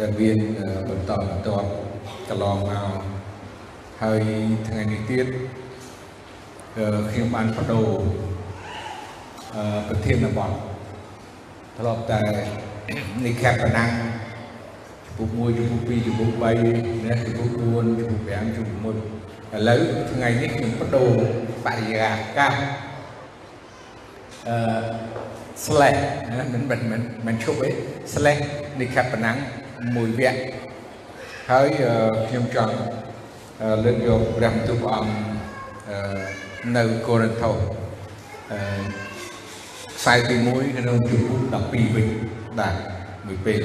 [0.00, 0.38] ដែលមាន
[0.88, 1.66] បន្តបន្ទាប់
[2.28, 3.02] កន្លងមក
[4.02, 4.20] ហើយ
[4.68, 5.26] ថ្ងៃនេះទៀត
[7.10, 7.88] ខ្ញុំបានបដូរ
[9.88, 10.52] ប្រធានបទ
[11.76, 12.20] ធ្លាប់តែ
[13.24, 13.90] នេះខេបប្រណាំង
[15.06, 17.48] ចំពោះ1ចំពោះ2ចំពោះ3ណាចំពោះ
[17.86, 19.80] 4ចំពោះ5ចំពោះ1ឥឡូវ
[20.10, 21.10] ថ្ងៃនេះខ្ញុំបដូរ
[21.64, 22.08] បរិយា
[22.38, 22.54] កាស
[24.48, 24.56] អឺ
[25.64, 26.00] slash
[26.52, 27.68] មិនមិនមិនមិនឈប់ទេ
[28.12, 28.40] slash
[28.80, 29.38] នេះខេបប្រណាំង
[29.96, 30.40] មួយវគ្គ
[31.50, 31.68] ហើយ
[32.28, 32.74] ខ្ញុំចង់
[33.84, 35.14] លើកយកព្រះបន្ទូលព្រះអង្គ
[36.76, 37.56] នៅកូរិនថូស
[39.98, 42.06] ខ្សែទី1ក្នុងជំពូក12វិញ
[42.58, 42.74] បាទ
[43.26, 43.62] មួយពេល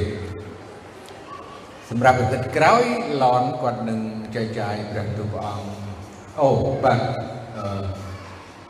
[1.89, 2.83] សម្រាប់អាទិត្យក្រោយ
[3.23, 3.99] ឡនគាត់នឹង
[4.35, 5.67] ចែកចាយព្រះបន្ទូលព្រះអង្គ
[6.39, 6.49] អូ
[6.83, 6.99] បាទ
[7.57, 7.65] អឺ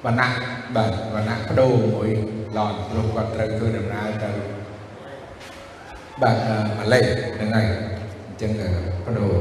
[0.06, 0.30] វណ្ណៈ
[0.76, 2.10] បាទវណ្ណៈបដូរមួយ
[2.58, 4.30] ឡនព្រោះគាត់ត្រូវធ្វើដំណើរទៅ
[6.22, 6.38] បាទ
[6.78, 7.00] ម៉ាឡេ
[7.36, 7.66] ហ្នឹងហើយ
[8.28, 8.52] អញ្ចឹង
[9.06, 9.36] បដូរ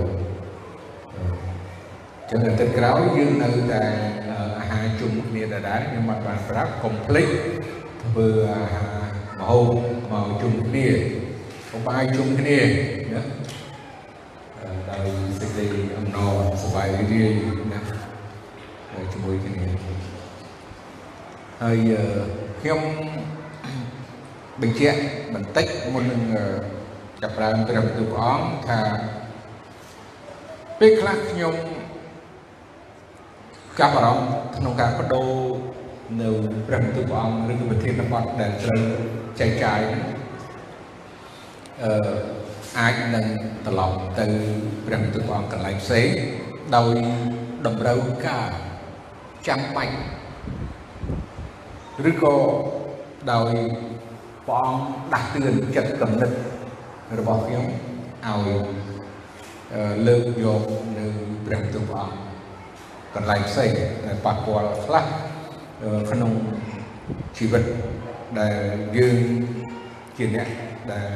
[2.31, 3.83] ចឹងអាទិត្យក្រោយយើងនៅតែ
[4.59, 7.29] អាហារជុំគ្នាដដែលខ្ញុំអត់បានប្រាប់កុំភ្លេច
[8.05, 9.03] ធ្វើអាហារ
[9.39, 9.67] ម្ហូប
[10.11, 10.87] មកជុំគ្នា
[11.71, 12.59] កុំបាយជុំគ្នា
[13.13, 13.23] ណា
[14.91, 15.07] ដោយ
[15.39, 17.33] សេចក្តីអំណរសប្បាយរីករាយ
[17.73, 17.81] ណា
[19.13, 19.67] ជាមួយគ្នា
[21.63, 21.79] ហើយ
[22.61, 22.81] ខ្ញុំ
[24.61, 24.99] បញ្ជាក់
[25.35, 26.23] បន្តិចមុននឹង
[27.23, 28.81] ចាប់ផ្ដើមព្រះបន្ទូលព្រះអង្គថា
[30.81, 31.55] ពេលខ្លះខ្ញុំ
[33.79, 35.33] ចាប់អារម្មណ៍ក្នុងការបដូរ
[36.23, 36.31] នៅ
[36.67, 38.83] ព្រះបន្ទូលព្រះអង្គឬក៏ប្រធានបទដែលត្រូវ
[39.41, 39.81] ចែកចាយ
[41.85, 41.93] អឺ
[42.79, 43.27] អាចនឹង
[43.67, 44.27] ត្រឡប់ទៅ
[44.87, 46.09] ព្រះបន្ទូលព្រះអង្គកន្លែងផ្សេង
[46.77, 46.95] ដោយ
[47.67, 48.51] តម្រូវការ
[49.49, 49.97] ចាំបាច់
[52.11, 52.37] ឬក៏
[53.33, 53.53] ដោយ
[54.47, 56.31] ព្រះអង្គដាស់តឿនចិត្តគំនិត
[57.19, 57.65] របស់ខ្ញុំ
[58.27, 58.49] ឲ្យ
[60.07, 60.63] លើកយក
[60.99, 61.07] នៅ
[61.47, 62.17] ព្រះបន្ទូលព្រះអង្គ
[63.15, 63.71] កន្លែងផ្សេង
[64.07, 65.05] ដែលប៉ះពាល់ខ្លះ
[66.11, 66.33] ក្នុង
[67.37, 67.65] ជីវិត
[68.41, 68.57] ដែល
[68.97, 69.19] យើង
[70.17, 70.49] ជាអ្នក
[70.93, 71.11] ដែល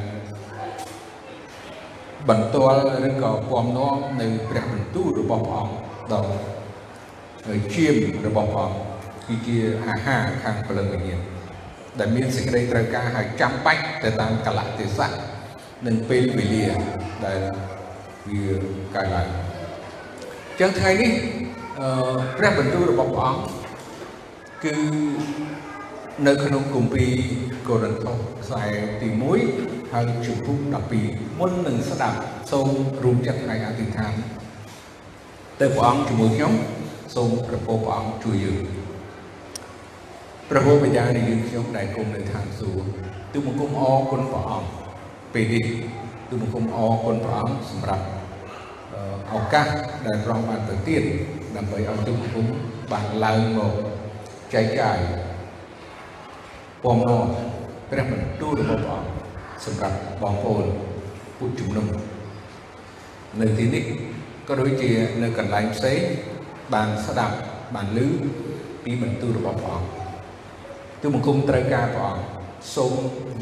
[2.29, 5.75] បន្ទាល់ឬក៏ពំនាំនៅព្រះបន្ទូលរបស់ព្រះអង្គ
[6.13, 6.31] ដល់
[7.73, 7.95] ជាម
[8.27, 8.77] របស់ព្រះអង្គ
[9.27, 11.36] គឺជាអាហារខាងព្រលឹងវិញ្ញាណ
[11.99, 15.11] ដែលមានសេចក្តីត្រូវការហើយចាំបាច់ទៅតាមកលៈទេសៈ
[15.87, 16.65] និងពេលវេលា
[17.25, 17.39] ដែល
[18.29, 18.45] វា
[18.95, 19.27] កើតឡើង
[20.59, 21.11] ចឹងថ្ងៃនេះ
[21.79, 21.89] អឺ
[22.37, 23.43] ព្រះបន្ទូលរបស់ព្រះអង្គ
[24.63, 24.75] គឺ
[26.27, 27.11] នៅក្នុងគម្ពីរ
[27.67, 28.63] កូរិនថូសខ្សែ
[29.01, 29.09] ទី
[29.51, 30.59] 1ហើយជំពូក
[30.99, 32.17] 12មុននឹងស្ដាប់
[32.51, 32.67] សូម
[33.03, 34.13] រួមចិត្តថ្ងៃអធិដ្ឋាន
[35.61, 36.53] ទៅព្រះអង្គជាមួយខ្ញុំ
[37.15, 38.76] សូមប្រពោព្រះអង្គជួយយើង
[40.49, 42.87] ព្រះហូបិតានៃយើងខ្ញុំដែលគង់នៅឋានសួគ៌
[43.33, 44.69] ទូបង្គំអរគុណព្រះអង្គ
[45.33, 45.65] ពេលនេះ
[46.29, 48.05] ទូបង្គំអរគុណព្រះអង្គសម្រាប់
[49.33, 49.67] ឱកាស
[50.05, 51.03] ដែលព្រះអង្គបានទៅទៀត
[51.55, 52.45] ដើម្បីឲ្យទូបង្គំ
[52.91, 53.73] បានឡើងមក
[54.53, 54.97] ចែកចាយ
[56.83, 57.25] ពំនាំ
[57.91, 59.09] ព្រះបន្ទូលរបស់ព្រះអង្គ
[59.65, 60.65] សម្រាប់បងប្អូន
[61.37, 61.87] ពុទ្ធជំនុំ
[63.41, 63.83] នៅទីនេះ
[64.47, 64.91] ក៏ដូចជា
[65.23, 65.99] នៅកន្លែងផ្សេង
[66.73, 67.35] បានស្ដាប់
[67.75, 67.99] បានឮ
[68.83, 69.96] ពីបន្ទូលរបស់ព្រះអង្គ
[71.01, 72.23] ទូបង្គំត្រូវការព្រះអង្គ
[72.75, 72.93] សូម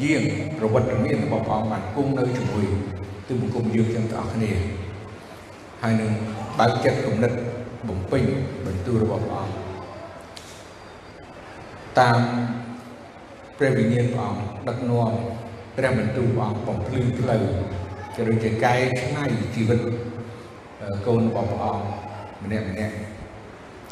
[0.02, 0.22] យាង
[0.58, 2.64] ប្រវត្តិមានរបស់ព្រះអង្គបានគង់នៅជាមួយ
[3.28, 4.52] ទូបង្គំយើងទាំងអស់គ្នា
[5.82, 6.10] ហើយនឹង
[6.58, 7.32] បើកចិត្តគំនិត
[7.88, 8.22] បំពេញ
[8.66, 9.56] បន្ទូលរបស់ព្រះអង្គ
[11.98, 12.20] តាម
[13.58, 15.12] ព្រះវិញ្ញាណព្រះអង្គដឹកនាំ
[15.76, 17.42] ព្រះបន្ទូលព្រះអង្គបំភ្លឺផ្លូវ
[18.14, 19.24] ក៏ដូចជាកែច្នៃ
[19.54, 19.80] ជីវិត
[21.06, 22.94] កូនរបស់ព្រះអង្គម្នាក់ម្នាក់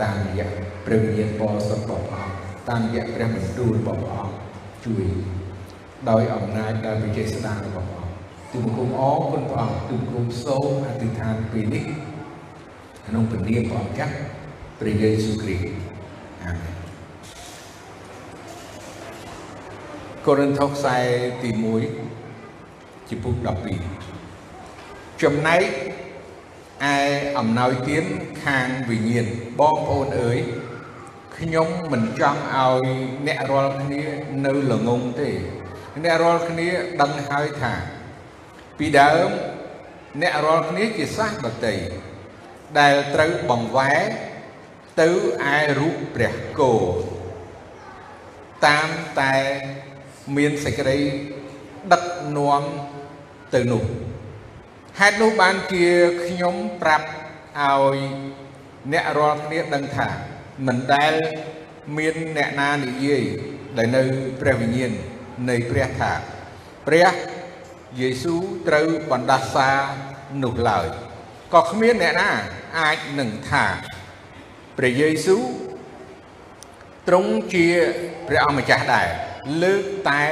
[0.01, 0.49] តាមរយៈ
[0.87, 4.37] ព្រះវិញ្ញាណបរិសុទ្ធរបស់ព្រះអង្គ តាមរយៈព្រះបន្ទូលរបស់ព្រះអង្គ
[4.85, 5.05] ជួយ
[6.11, 8.17] ដោយអំណាចដោយវិជ័យស្ដាររបស់ព្រះអង្គ
[8.53, 11.85] ទូបង្គំអរគុណព្រះអង្គទូបង្គំសូមអធិដ្ឋានពេលនេះ
[13.07, 14.15] ក្នុងព្រះនាមព្រះអង្គចាស់
[14.81, 15.67] ព្រះយេស៊ូវគ្រីស្ទ
[16.45, 16.75] អាមែន
[20.27, 20.99] កូរិនថូសខ្សែ
[21.43, 21.51] ទី
[22.31, 23.35] 1ចំពុក
[24.09, 25.63] 12ចំណែក
[26.93, 26.97] ឯ
[27.39, 28.05] អំណោយទាន
[28.45, 29.27] ខាងវិញ្ញាណ
[29.61, 30.39] បងប្អូនអើយ
[31.39, 32.87] ខ្ញុំមិនចង់ឲ្យ
[33.27, 34.05] អ្នករាល់គ្នា
[34.45, 35.31] នៅល្ងងទេ
[36.05, 36.69] អ្នករាល់គ្នា
[37.01, 37.75] ដឹងហើយថា
[38.79, 39.29] ពីដើម
[40.23, 41.77] អ្នករាល់គ្នាជាសាសដតី
[42.79, 44.03] ដែលត្រូវបង្វែរ
[45.01, 45.09] ទៅ
[45.57, 46.75] ឯរូបព្រះគោ
[48.67, 48.89] តាម
[49.21, 49.35] តែ
[50.37, 50.99] មានសេចក្តី
[51.93, 52.05] ដឹក
[52.37, 52.63] នាំ
[53.55, 53.85] ទៅនោះ
[54.99, 55.87] ហេតុនោះបានជា
[56.25, 57.07] ខ្ញុំប្រាប់
[57.61, 57.99] ឲ្យ
[58.93, 60.09] អ្នករាល់គ្នាដឹងថា
[60.67, 61.13] មិនដែល
[61.99, 63.25] មានអ្នកណានិយាយ
[63.77, 64.03] ដែលនៅ
[64.41, 64.93] ព្រះវិញ្ញាណ
[65.49, 66.13] នៃព្រះថា
[66.87, 67.09] ព្រះ
[68.01, 69.71] យេស៊ូវត្រូវបណ្ដាសា
[70.43, 70.87] នោះឡើយ
[71.55, 72.31] ក៏គ្មានអ្នកណា
[72.79, 73.65] អាចនឹងថា
[74.79, 75.45] ព្រះយេស៊ូវ
[77.09, 77.67] ទ្រង់ជា
[78.29, 79.09] ព្រះអម្ចាស់ដែរ
[79.63, 80.23] លើកតែ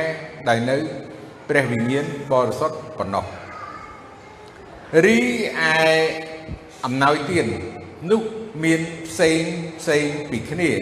[0.49, 0.77] ដោយនៅ
[1.49, 3.25] ព្រះវិញ្ញាណបរិសុទ្ធប៉ុណ្ណោះ
[5.05, 5.81] រីឯ
[6.85, 7.47] អំណោយទាន
[8.11, 8.23] នោះ
[8.65, 9.43] មានផ្សេង
[9.81, 10.73] ផ្សេងពីគ្នា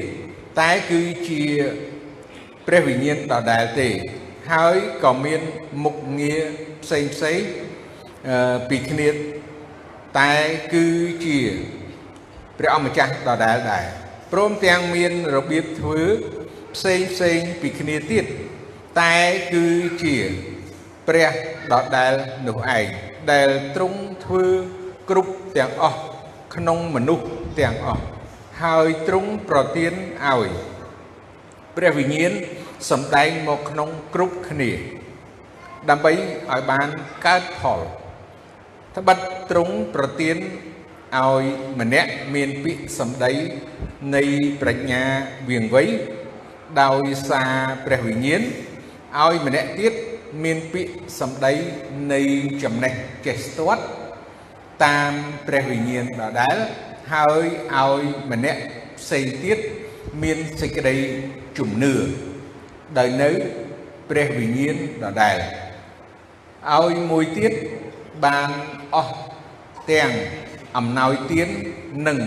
[0.61, 1.43] តែគឺជា
[2.67, 3.88] ព្រះវិញ្ញាណដដែលទេ
[4.52, 5.40] ហើយក៏មាន
[5.84, 6.43] មុខងារ
[6.82, 7.40] ផ្សេងផ្សេង
[8.69, 9.08] ពីគ្នា
[10.20, 10.34] តែ
[10.75, 10.87] គឺ
[11.25, 11.38] ជា
[12.58, 13.87] ព្រះអម្ចាស់ដដែលដែរ
[14.32, 16.00] ព្រមទាំងមានរបៀបធ្វើ
[16.75, 18.25] ផ្សេងផ្សេងពីគ្នាទៀត
[19.00, 19.19] តែ
[19.55, 19.66] គឺ
[20.02, 20.16] ជា
[21.08, 21.31] ព្រះ
[21.73, 22.12] ដដែល
[22.49, 22.87] នោះឯង
[23.32, 24.46] ដែលទ្រង់ធ្វើ
[25.11, 26.00] គ្រប់ទាំងអស់
[26.55, 27.25] ក្នុងមនុស្ស
[27.58, 28.05] ទាំងអស់
[28.62, 29.93] ហើយទ្រង់ប្រទាន
[30.26, 30.49] ឲ្យ
[31.76, 32.32] ព្រះវិញ្ញាណ
[32.91, 34.70] សម្ដែងមកក្នុងគ្រប់គ្នា
[35.91, 36.88] ដើម្បីឲ្យបាន
[37.26, 37.81] កើតផល
[38.97, 39.19] ត្បិត
[39.50, 40.37] ទ្រង់ប្រទាន
[41.19, 41.43] ឲ្យ
[41.81, 43.32] ម្នាក់មានពាក្យសម្ដី
[44.17, 44.23] នៃ
[44.61, 45.02] ប្រាជ្ញា
[45.49, 45.85] វៀងវៃ
[46.82, 47.55] ដោយសារ
[47.87, 48.43] ព្រះវិញ្ញាណ
[49.19, 49.93] ឲ្យម្នាក់ទៀត
[50.44, 51.52] មានពាក្យសម្ដី
[52.12, 52.20] នៃ
[52.62, 52.93] ចំណេះ
[53.26, 53.85] ចេះស្ទាត់
[54.84, 55.12] តាម
[55.46, 56.56] ព្រះវិញ្ញាណដដែល
[57.12, 57.44] ហើយ
[57.76, 58.62] ឲ្យម្នាក់
[58.98, 59.58] ផ្សេងទៀត
[60.22, 60.96] មានសេចក្តី
[61.58, 61.94] ជំនឿ
[62.98, 63.30] ដោយនៅ
[64.10, 65.38] ព្រះវិញ្ញាណដដែល
[66.76, 67.52] ឲ្យមួយទៀត
[68.24, 68.50] បាន
[68.94, 69.16] អស់
[69.90, 70.10] ទាំង
[70.76, 71.48] អំណោយទាន
[72.08, 72.18] នឹង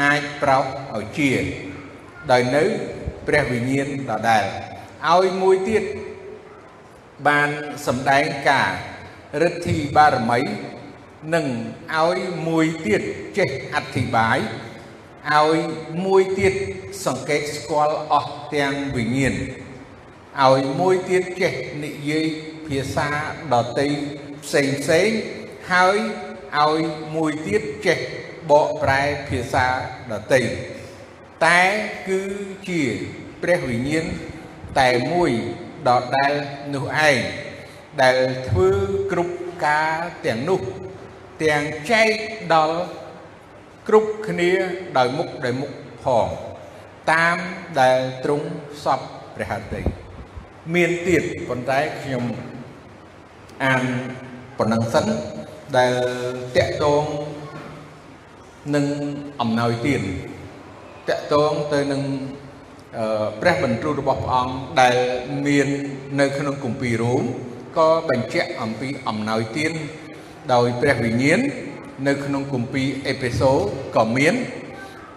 [0.00, 0.64] អាចប្រោស
[0.96, 1.32] ឲ្យជា
[2.30, 2.64] ដោយនៅ
[3.26, 4.44] ព្រះវិញ្ញាណដដែល
[5.12, 5.84] ឲ្យមួយទៀត
[7.28, 7.48] បាន
[7.86, 8.70] សម្ដែងការ
[9.42, 10.40] រិទ្ធីបារមី
[11.32, 11.46] និង
[12.00, 13.02] ឲ្យមួយទៀត
[13.38, 14.38] ចេះអធិប្បាយ
[15.32, 15.58] ឲ្យ
[16.04, 16.54] មួយទៀត
[17.06, 19.34] សង្កេតស្គាល់អស់ទាំងវិញ្ញាណ
[20.42, 21.52] ឲ្យមួយទៀតចេះ
[21.84, 22.26] និយាយ
[22.66, 23.08] ភាសា
[23.52, 23.88] ដតី
[24.44, 25.08] ផ្សេងផ្សេង
[25.72, 25.96] ហើយ
[26.62, 26.80] ឲ្យ
[27.14, 27.98] មួយទៀតចេះ
[28.50, 29.66] បកប្រែភាសា
[30.12, 30.42] ដតី
[31.46, 31.62] តែ
[32.08, 32.20] គឺ
[32.68, 32.82] ជា
[33.42, 34.06] ព្រះវិញ្ញាណ
[34.80, 35.30] តែមួយ
[35.88, 36.32] ដដែល
[36.74, 37.18] នោះឯង
[38.02, 38.16] ដែល
[38.48, 38.68] ធ្វើ
[39.12, 39.34] គ្រប់
[39.66, 39.96] ការ
[40.26, 40.60] ទាំងនោះ
[41.42, 42.10] ទាំងចែក
[42.54, 42.78] ដល់
[43.88, 44.50] គ្រប់គ្នា
[44.96, 45.70] ដោយមុខដោយមុខ
[46.04, 46.26] ផង
[47.12, 47.36] តាម
[47.80, 48.46] ដែលទ្រង់
[48.84, 49.00] សព
[49.34, 49.80] ព្រះហត្ថី
[50.74, 52.24] មានទៀតប៉ុន្តែខ្ញុំ
[53.64, 53.82] អាន
[54.58, 55.06] ប៉ុណ្ណឹងសិន
[55.76, 55.92] ដែល
[56.56, 57.04] តកតង
[58.74, 58.86] នឹង
[59.40, 60.02] អំណោយទាន
[61.08, 62.02] តកតងទៅនឹង
[63.40, 64.96] ព្រះបន្ទូលរបស់ព្រះអង្គដែល
[65.46, 65.68] មាន
[66.20, 67.22] នៅក្នុងគម្ពីររ៉ូម
[67.78, 69.72] ក៏បញ្ជាក់អំពីអំណោយទាន
[70.52, 71.40] ដោយព្រះវិញ្ញាណ
[72.08, 73.52] នៅក្នុងគម្ពីរអេពេសូ
[73.96, 74.34] ក៏មាន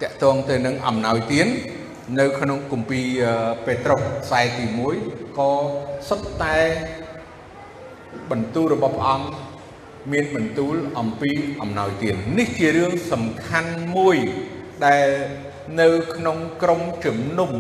[0.02, 1.48] តកតងទៅនឹងអំណោយទាន
[2.20, 3.08] នៅក្នុងគម្ពីរ
[3.66, 4.66] ពេត្រុសខ្សែទី
[5.02, 5.52] 1ក៏
[6.10, 6.58] សុទ្ធតែ
[8.32, 9.28] បន្ទូលរបស់ព្រះអង្គ
[10.12, 11.32] មានបន្ទូលអំពី
[11.62, 14.18] អំណោយទាននេះជារឿងសំខាន់មួយ
[14.86, 15.08] ដែល
[15.82, 17.52] នៅក្នុងក្រមជំនុំ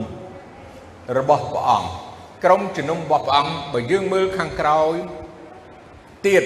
[1.17, 1.89] របស់ព្រះអង្គ
[2.43, 4.95] ក្រមជំនុំរបស់ព្រះអង្គបើយើងមើលខាងក្រោយ
[6.27, 6.43] ទៀត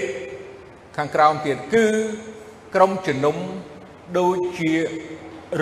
[0.98, 1.86] ខាងក្រោមទៀតគឺ
[2.76, 3.36] ក្រមជំនុំ
[4.20, 4.74] ដូចជា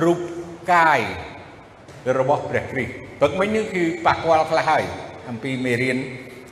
[0.03, 0.19] រូប
[0.73, 0.99] កាយ
[2.17, 4.83] របស់ព្រះគ្រីស្ទព្រឹកមិញនេះគឺប៉ះពាល់ខ្លះហើយ
[5.29, 5.97] អំពីមេរៀន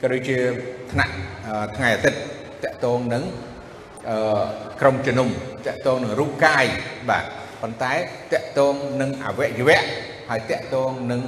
[0.02, 0.38] ក៏ដូចជា
[0.92, 1.14] ថ្នាក់
[1.78, 2.20] ថ្ងៃអាទិត្យ
[2.64, 3.24] តកតងនឹង
[4.10, 4.18] អឺ
[4.82, 5.28] ក្រមជំនុំ
[5.68, 6.66] តកតងនឹងរូបកាយ
[7.10, 7.26] បាទ
[7.62, 7.94] ប៉ុន្តែ
[8.34, 9.84] តកតងនឹងអវយវៈ
[10.30, 11.22] ហើយតកតងនឹង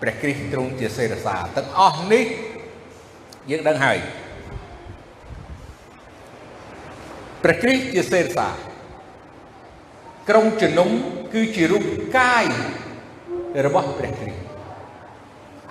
[0.00, 2.24] ព្រះគ្រីស្ទទ្រង់ជាសេរសាទាំងអស់នេះ
[3.50, 3.98] យើងដឹងហើយ
[7.48, 8.48] ព្រះគ្រីស្ទជាសេរសា
[10.28, 10.88] ក្រុងជំនុំ
[11.34, 11.84] គឺជារូប
[12.16, 12.44] កាយ
[13.66, 14.42] របស់ព្រះគ្រីស្ទ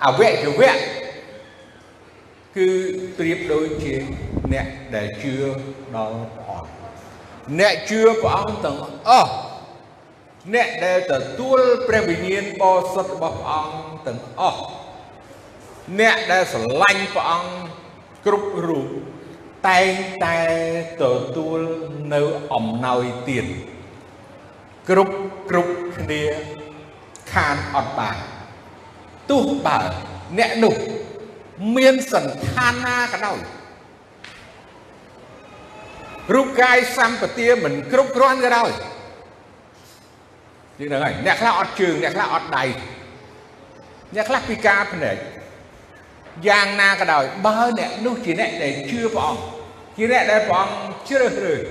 [0.06, 0.74] អវយវៈ
[2.56, 2.68] គឺ
[3.18, 3.94] ប្រៀបដូចជា
[4.52, 5.34] អ្នកដែលជឿ
[5.96, 6.70] ដល់ព្រះអង្គ
[7.60, 8.78] អ្នកជឿព្រះអង្គទាំង
[9.08, 9.32] អស់
[10.54, 14.62] អ្នកដែលទទួលព្រះវិញ្ញាណបរិសុទ្ធរបស់ព្រះអង្គទាំងអស់
[16.00, 17.50] អ្នកដែលស្រឡាញ់ព្រះអង្គ
[18.26, 18.88] គ្រប់រូប
[19.68, 19.92] តែង
[20.24, 20.38] តែ
[21.02, 21.04] ទ
[21.36, 21.60] ទួល
[22.14, 22.20] នៅ
[22.54, 23.46] អំណោយទាន
[24.88, 25.14] គ្រប់
[25.50, 26.22] គ្រប់គ្នា
[27.32, 28.16] ខានអត់បាន
[29.30, 29.78] ទោះបើ
[30.38, 30.74] អ្នកនោះ
[31.76, 33.38] មានសន្តានណាក៏ដោយ
[36.34, 38.70] រូបកាយសម្បទាមិនគ្រប់គ្រាន់ក៏ដោយ
[40.78, 42.64] យើងដឹងហើយអ្នកខ្លះអត់ជើងអ្នកខ្លះអត់ដៃ
[44.14, 45.16] អ្នកខ្លះពិការភ្នែក
[46.48, 49.55] យ៉ាងណាក៏ដោយបើអ្នកនោះជាអ្នកដែលជឿព្រះអង្គ
[49.96, 51.62] ជាអ្នកដែលព្រះអង្គជ្រើសរើស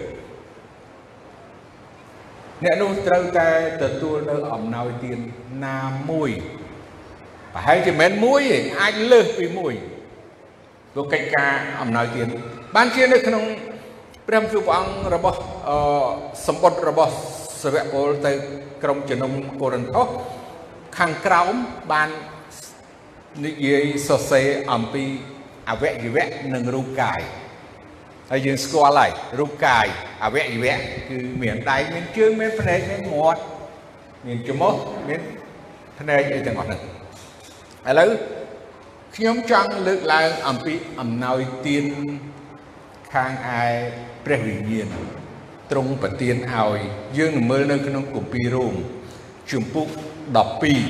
[2.63, 3.49] អ្នកនោះត្រូវតែ
[3.83, 5.19] ទទួលនៅអំណោយទាន
[5.65, 5.79] ណា
[6.09, 6.29] មួយ
[7.53, 9.73] ប្រហែលជាមិនមួយទេអាចលើសពីមួយ
[10.93, 12.27] ព្រោះកិច្ចការអំណោយទាន
[12.75, 13.43] បានជានៅក្នុង
[14.27, 15.39] ព្រះបន្ទូលព្រះអង្គរបស់
[15.69, 15.77] អឺ
[16.47, 17.13] សម្បត្តិរបស់
[17.63, 18.31] សាវកពលទៅ
[18.83, 20.07] ក្រុមជំនុំកូរិនថូស
[20.97, 21.53] ខាងក្រោម
[21.91, 22.09] បាន
[23.45, 25.05] និយាយសរសេរអំពី
[25.69, 27.21] អវយវៈនិងរូបកាយ
[28.31, 29.85] ហើយយើងស្គាល់ហើយរូបកាយ
[30.23, 30.75] អវយវៈ
[31.09, 33.41] គឺមានដៃមានជើងមានភ្នែកមានមាត់
[34.25, 34.73] មានច្រមុះ
[35.07, 35.21] មាន
[35.99, 36.81] ភ្នែកអីទាំងអស់ហ្នឹង
[37.89, 38.09] ឥឡូវ
[39.15, 41.85] ខ្ញុំចង់លើកឡើងអំពីអំណោយទាន
[43.13, 43.63] ខាងឯ
[44.25, 44.87] ព្រះវិញ្ញាណ
[45.71, 46.79] ទ្រង់ប្រទានឲ្យ
[47.17, 48.73] យើងនឹងមើលនៅក្នុងគម្ពីររ៉ូម
[49.51, 49.87] ជំពូក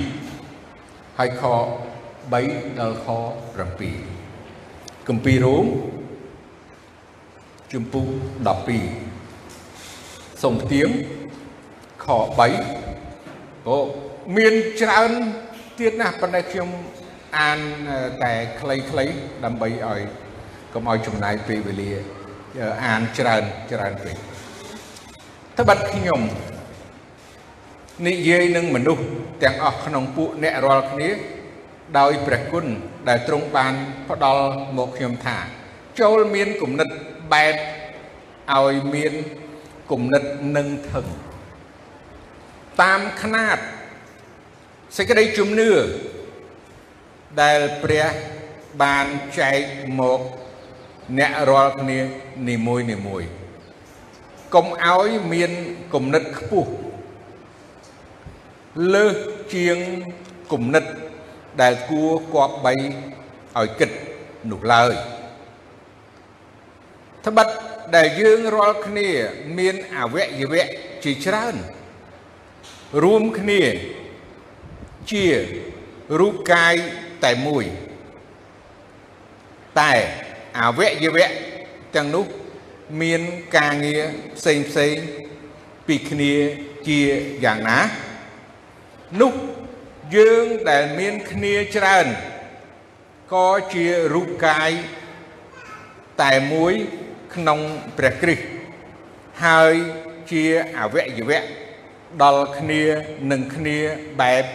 [0.03, 1.43] 12ហើយខ
[2.11, 3.07] 3ដល់ខ
[3.87, 5.65] 7គម្ពីររ៉ូម
[7.75, 8.07] ជំពូក
[9.25, 10.89] 12សូមផ្ទៀង
[12.03, 12.05] ខ
[12.87, 13.77] 3អូ
[14.37, 15.11] មានច្រើន
[15.79, 16.69] ទៀតណាស់ប៉ុន្តែខ្ញុំ
[17.37, 17.59] អាន
[18.23, 19.15] តែខ្លីៗ
[19.45, 20.01] ដើម្បីឲ្យ
[20.73, 21.91] កុំឲ្យចំណាយពេលវេលា
[22.85, 24.15] អានច្រើនច្រើនពេក
[25.59, 26.21] ត្បិតខ្ញុំ
[28.07, 29.03] និយាយនឹងមនុស្ស
[29.43, 31.09] ទាំងអស់ក្នុងពួកអ្នករាល់គ្នា
[31.99, 32.65] ដោយព្រះគុណ
[33.09, 33.73] ដែលទ្រង់បាន
[34.09, 34.45] ផ្ដល់
[34.77, 35.37] មកខ្ញុំថា
[35.99, 36.89] ចូលមានគំនិត
[37.33, 37.55] បែប
[38.53, 39.13] ឲ្យមាន
[39.91, 40.23] គំនិត
[40.55, 41.05] នឹងថឹង
[42.81, 43.57] តាមຂណាត
[44.97, 45.71] សេចក្តីជំនឿ
[47.41, 48.05] ដែលព្រះ
[48.81, 49.05] បាន
[49.39, 49.59] ចែក
[49.99, 50.21] មក
[51.17, 51.99] អ្នករាល់គ្នា
[52.49, 53.23] នីមួយនីមួយ
[54.53, 55.51] កុំឲ្យមាន
[55.93, 56.71] គំនិតខ្ពស់
[58.93, 59.15] លើស
[59.53, 59.77] ជាង
[60.51, 60.83] គំនិត
[61.61, 63.89] ដែលគួរគប្បីឲ្យគិត
[64.51, 64.93] នោះឡើយ
[67.25, 67.47] ត្បិត
[67.95, 69.09] ដែលយើងរាល់គ្នា
[69.57, 70.67] មានអវយវៈ
[71.03, 71.55] ជាច្រើន
[73.03, 73.63] រួមគ្នា
[75.11, 75.25] ជា
[76.19, 76.75] រូបកាយ
[77.23, 77.65] តែមួយ
[79.79, 79.93] តែ
[80.59, 81.27] អវយវៈ
[81.95, 82.25] ទាំងនោះ
[83.01, 83.21] មាន
[83.57, 84.03] ការងារ
[84.37, 84.95] ផ្សេងផ្សេង
[85.87, 86.33] ពីគ្នា
[86.87, 87.01] ជា
[87.45, 87.79] យ៉ាងណា
[89.21, 89.33] នោះ
[90.15, 92.07] យើងដែលមានគ្នាច្រើន
[93.33, 94.71] ក៏ជារូបកាយ
[96.21, 96.73] តែមួយ
[97.35, 97.59] ក្នុង
[97.97, 98.45] ព្រះគ្រីស្ទ
[99.45, 99.73] ហើយ
[100.31, 100.43] ជា
[100.77, 101.41] អវយវៈ
[102.23, 102.83] ដល់គ្នា
[103.31, 103.77] នឹងគ្នា
[104.21, 104.45] បែប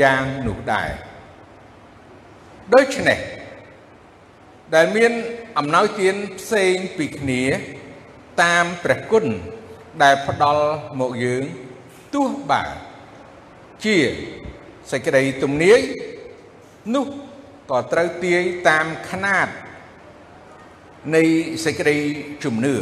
[0.00, 0.90] យ៉ាងនោះដែរ
[2.74, 3.18] ដូច្នេះ
[4.74, 5.12] ដែលមាន
[5.58, 7.42] អំណោយទានផ្សេងពីគ្នា
[8.42, 9.26] តាមព្រះគុណ
[10.02, 10.66] ដែលផ្ដល់
[11.00, 11.44] មកយើង
[12.14, 12.64] ទោះបើ
[13.84, 13.96] ជា
[14.90, 15.80] សេចក្តីទំនាយ
[16.94, 17.06] នោះ
[17.70, 19.48] ក៏ត្រូវទាយតាមຂណាត
[21.14, 21.22] នៃ
[21.64, 21.96] សេចក្តី
[22.44, 22.74] ជំនឿ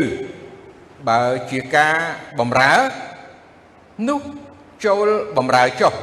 [0.00, 0.04] ឬ
[1.08, 1.96] បើជាការ
[2.38, 2.74] បំរើ
[4.08, 4.20] នោះ
[4.84, 5.94] ចូលបំរើចុះ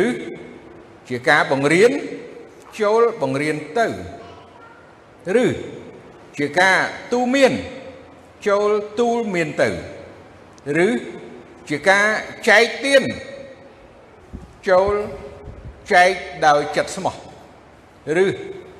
[0.00, 0.04] ឬ
[1.08, 1.92] ជាការបង្រៀន
[2.80, 3.86] ចូលបង្រៀនទៅ
[5.42, 5.46] ឬ
[6.38, 6.78] ជាការ
[7.12, 7.52] ទូមាន
[8.48, 9.68] ចូលទូលមានទៅ
[10.86, 10.88] ឬ
[11.68, 12.06] ជាការ
[12.48, 13.02] ចែកទាន
[14.68, 14.92] ចូល
[15.92, 16.10] ចែក
[16.46, 17.14] ដោយចិត្តស្មោះ
[18.24, 18.26] ឬ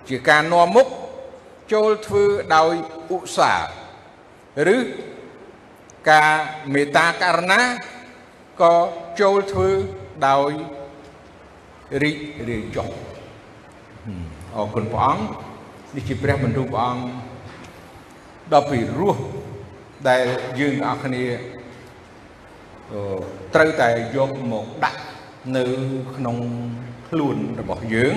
[0.08, 0.87] ជាការនាំមុខ
[1.73, 2.25] ចូលធ្វើ
[2.56, 2.75] ដោយ
[3.14, 3.68] ឧស្សាហ៍
[4.75, 4.78] ឬ
[6.11, 6.32] ការ
[6.73, 7.62] មេត្តាករណា
[8.62, 8.75] ក៏
[9.20, 9.70] ចូលធ្វើ
[10.28, 10.50] ដោយ
[12.02, 12.18] រីក
[12.49, 12.88] រាយចុះ
[14.56, 15.25] អរគុណព្រះអង្គ
[15.94, 17.06] នេះជាព្រះបន្ទូលព្រះអង្គ
[18.52, 19.23] ដល់ពីរស់
[20.08, 20.25] ដែល
[20.61, 21.25] យើងអរគ្នា
[23.54, 25.00] ត្រូវតែយកមកដាក់
[25.56, 25.64] នៅ
[26.16, 26.37] ក្នុង
[27.08, 28.14] ខ្លួនរបស់យើង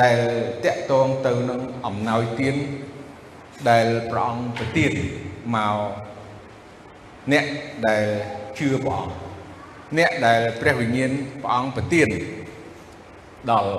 [0.00, 0.18] ដែល
[0.64, 2.56] តកតងទៅនឹងអំណោយទាន
[3.70, 4.92] ដែលព្រះអង្គប្រទាន
[5.56, 5.78] មក
[7.32, 7.44] អ្នក
[7.88, 8.04] ដែល
[8.58, 9.14] ជឿព្រះអង្គ
[9.98, 12.08] អ្នកដែលព្រះវិញ្ញាណព្រះអង្គប្រទាន
[13.50, 13.74] ដល់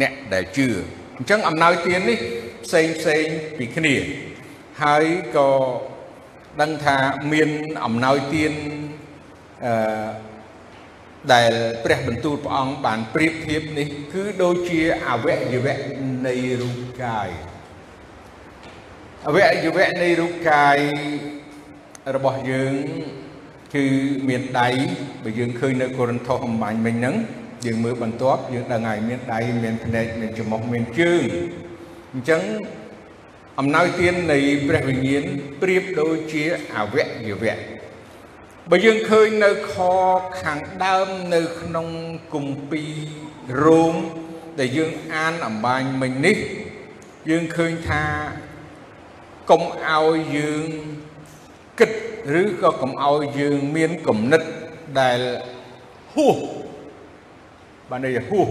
[0.00, 0.68] អ្នកដែលជឿ
[1.16, 2.18] អញ្ចឹងអំណោយទាននេះ
[2.64, 3.24] ផ្សេងផ្សេង
[3.58, 3.94] ពីគ្នា
[4.82, 5.04] ហើយ
[5.36, 5.50] ក៏
[6.60, 6.96] ដឹងថា
[7.32, 7.48] មាន
[7.84, 8.52] អំណោយទាន
[9.66, 9.74] អឺ
[11.32, 11.52] ដែល
[11.84, 15.76] ព្រះបន្ទូលព្រះអង្គបានប្រៀបធៀបនេះ គឺដូចជាអវយវៈ
[16.26, 17.28] នៃរូបកាយ
[19.26, 20.78] អវយវៈនៃរូបកាយ
[22.14, 22.74] របស់យើង
[23.74, 23.86] គឺ
[24.28, 24.68] មានដៃ
[25.22, 27.16] បើយើងឃើញនៅកូរិនថូសអំបញ្ញមិញហ្នឹង
[27.66, 31.22] យើងមើលបន្ទាប់យើងដឹងហើយមានដៃមានភ្នែកមានច្រមុះមានជើង
[32.12, 32.42] អញ្ចឹង
[33.58, 34.38] អំណោយទាននៃ
[34.68, 35.24] ព្រះវិញ្ញាណ
[35.62, 36.96] ប្រៀបដូចជាអវ
[37.28, 37.56] យវៈ
[38.70, 39.74] បើយើងឃើញនៅខ
[40.42, 41.88] ខាងដើមនៅក្នុង
[42.34, 43.94] គម្ពីររ៉ូម
[44.58, 46.36] ដែលយើងអានអំបញ្ញមិញនេះ
[47.30, 48.04] យើងឃើញថា
[49.50, 50.68] កុំឲ្យយើង
[51.78, 51.90] គិត
[52.40, 54.42] ឬក៏កុំឲ្យយើងមានគំនិត
[55.00, 55.20] ដែល
[56.14, 56.36] ហួស
[57.90, 58.48] បានន័យហួស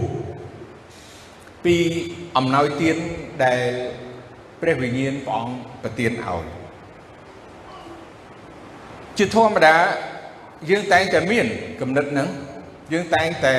[1.64, 1.76] ពី
[2.36, 2.96] អំណោយទាន
[3.44, 3.62] ដែល
[4.60, 6.61] ព្រះវិញ្ញាណព្រះអង្គប្រទានឲ្យ
[9.22, 9.76] ជាធម្មតា
[10.70, 11.46] យើងតែងតែមាន
[11.80, 12.28] គំនិតហ្នឹង
[12.92, 13.54] យើងតែងតែ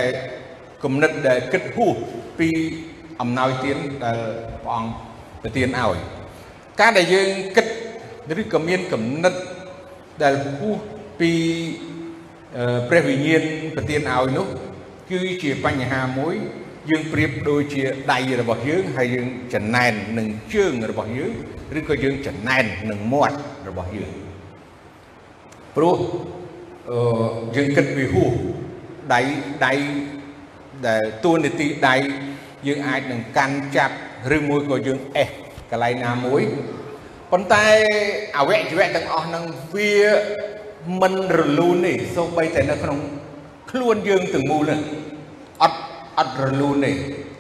[0.83, 1.95] គំនិតដែលគិតហួស
[2.39, 2.49] ពី
[3.21, 4.19] អំណោយទានដែល
[4.63, 4.91] ព្រះអង្គ
[5.41, 5.97] ប្រទានឲ្យ
[6.79, 7.67] ការដែលយើងគិត
[8.41, 9.33] ឬក៏មានគំនិត
[10.23, 10.77] ដែលហួស
[11.19, 11.31] ពី
[12.89, 13.43] ព្រះវិញ្ញាណ
[13.75, 14.47] ប្រទានឲ្យនោះ
[15.11, 16.35] គឺជាបញ្ហាមួយ
[16.89, 21.33] យើងប្រៀបដូចជាដៃរបស់យើងហើយយើងចំណែននឹងជើងរបស់យើង
[21.79, 23.35] ឬក៏យើងចំណែននឹងមាត់
[23.69, 24.22] របស់យើង
[25.75, 25.97] ព្រោះ
[26.91, 26.99] អឺ
[27.55, 28.31] យើងគិតវាហួស
[29.13, 29.21] ដៃ
[29.65, 29.73] ដៃ
[30.87, 31.95] ដែលតួនាទីដៃ
[32.67, 33.95] យើងអាចនឹងកាន់ចាប់
[34.35, 35.29] ឬមួយក៏យើងអេះ
[35.71, 36.41] កន្លែងណាមួយ
[37.31, 37.65] ប៉ុន្តែ
[38.37, 39.43] អវយវៈទាំងអស់ហ្នឹង
[39.75, 39.93] វា
[41.01, 42.99] មិនរលូនទេសូម្បីតែនៅក្នុង
[43.71, 44.81] ខ្លួនយើងទាំងមូលហ្នឹង
[45.63, 45.79] អត់
[46.17, 46.91] អត់រលូនទេ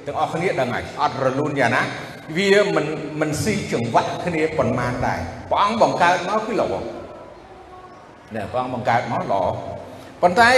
[0.05, 1.83] ទាំងអស់គ្នាដឹងហើយអត់រលូនយ៉ាងណា
[2.37, 2.85] វាមិន
[3.19, 6.73] មិនស៊ីចង្វាក់គ្នាប៉ុន្មានដែរព្រះអង្គបង្កើតមកគឺល្អ
[8.35, 9.43] ណែព្រះអង្គបង្កើតមកល្អ
[10.21, 10.49] ប៉ុន្តែ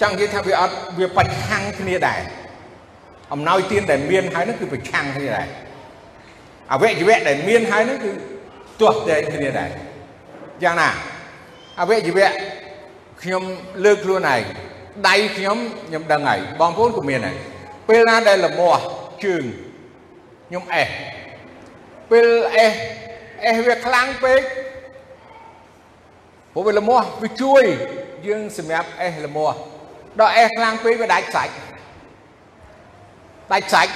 [0.00, 2.20] ចង់និយាយថាវាអត់វាប្រឆាំងគ្នាដែរ
[3.32, 5.48] អំណោយទានដែលមានហើយនោះគឺប្រឆាំងគ្នាដែរ
[6.72, 8.10] អវយវៈដែលមានហើយនោះគឺ
[8.80, 9.70] ទាស់តែគ្នាដែរ
[10.62, 10.88] យ៉ាងណា
[11.80, 12.32] អវយវៈ
[13.22, 13.42] ខ្ញុំ
[13.84, 14.42] លើកខ្លួនឯង
[15.08, 17.36] ដៃខ្ញុំខ្ញុំដឹងហើយបងប្អូនក៏មានដែរ
[17.88, 18.82] ពេលណាដែលលមាស់
[19.24, 19.44] ជើង
[20.48, 20.88] ខ្ញុំអេះ
[22.10, 22.72] ពេលអេះ
[23.44, 24.40] អេះវាខ្លាំងពេក
[26.52, 27.64] ព្រោះវាលមាស់វាជួយ
[28.26, 29.56] យើងសម្រាប់អេះលមាស់
[30.20, 31.54] ដល់អេះខ្លាំងពេកវាដាច់សាច់
[33.52, 33.92] ដាច់សាច់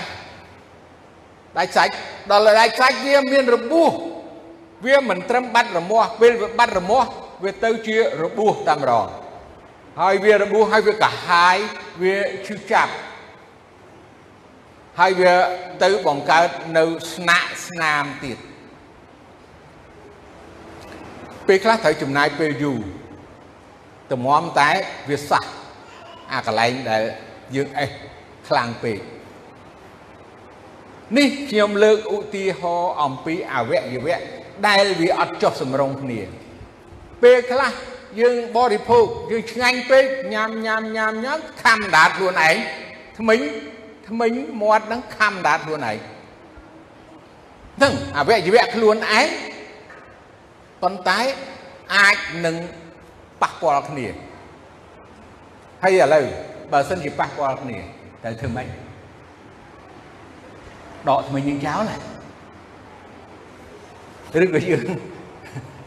[1.58, 1.92] ដាច់សាច់
[2.30, 3.92] ដល់ដាច់សាច់វាមានរបួស
[4.84, 7.08] វាមិនត្រឹមបាត់រមាស់ពេលវាបាត់រមាស់
[7.44, 9.06] វាទៅជារបួសតែម្ដង
[10.00, 11.56] ហើយវារបួសហើយវាកាហាយ
[12.02, 12.92] វាឈឺចាប់
[15.00, 15.32] ហើយវា
[15.82, 16.48] ទៅបង្កើត
[16.78, 16.84] នៅ
[17.14, 18.38] ស្នាក់ស្នាមទៀត
[21.48, 22.78] ពេលខ្លះត្រូវចំណាយពេលយូរ
[24.12, 24.70] តម្រាំតែ
[25.08, 25.44] វាសះ
[26.32, 27.02] អាកន្លែងដែល
[27.56, 27.90] យើងអេះ
[28.48, 28.98] ខ្លាំងពេក
[31.18, 34.20] នេះខ្ញុំលើកឧទាហរណ៍អំពីអវយវៈ
[34.68, 36.20] ដែលវាអត់ចុះសម្រុងគ្នា
[37.22, 37.72] ពេលខ្លះ
[38.20, 40.04] យើងបរិភោគយើងឆ្ងាញ់ពេក
[40.34, 42.56] ញ៉ាំញ៉ាំញ៉ាំញ៉ាំខំដាតខ្លួនឯង
[43.18, 43.40] ថ្មិញ
[44.08, 44.32] ថ្មិញ
[44.62, 45.96] មាត់ហ្នឹងខំដាតខ្លួនឯង
[47.76, 49.26] ហ្នឹងអវយវៈខ្លួនឯង
[50.82, 51.20] ប៉ុន្តែ
[51.94, 52.56] អាចនឹង
[53.42, 54.06] ប៉ះពាល់គ្នា
[55.82, 56.24] ហើយឥឡូវ
[56.72, 57.76] បើសិនជាប៉ះពាល់គ្នា
[58.22, 58.68] ត្រូវធ្វើម៉េច
[61.08, 61.82] ដកថ្មិញយើងចោល
[64.42, 64.86] ឬក៏យើង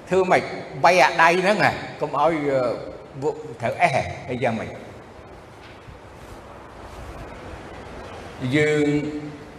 [0.09, 0.43] ធ្វើម៉េច
[0.83, 1.57] បីអាដៃហ្នឹង
[2.01, 2.33] កុំឲ្យ
[3.61, 3.95] ត្រូវអេះ
[4.29, 4.69] អីយ៉ាងម៉េច
[8.55, 8.85] យើង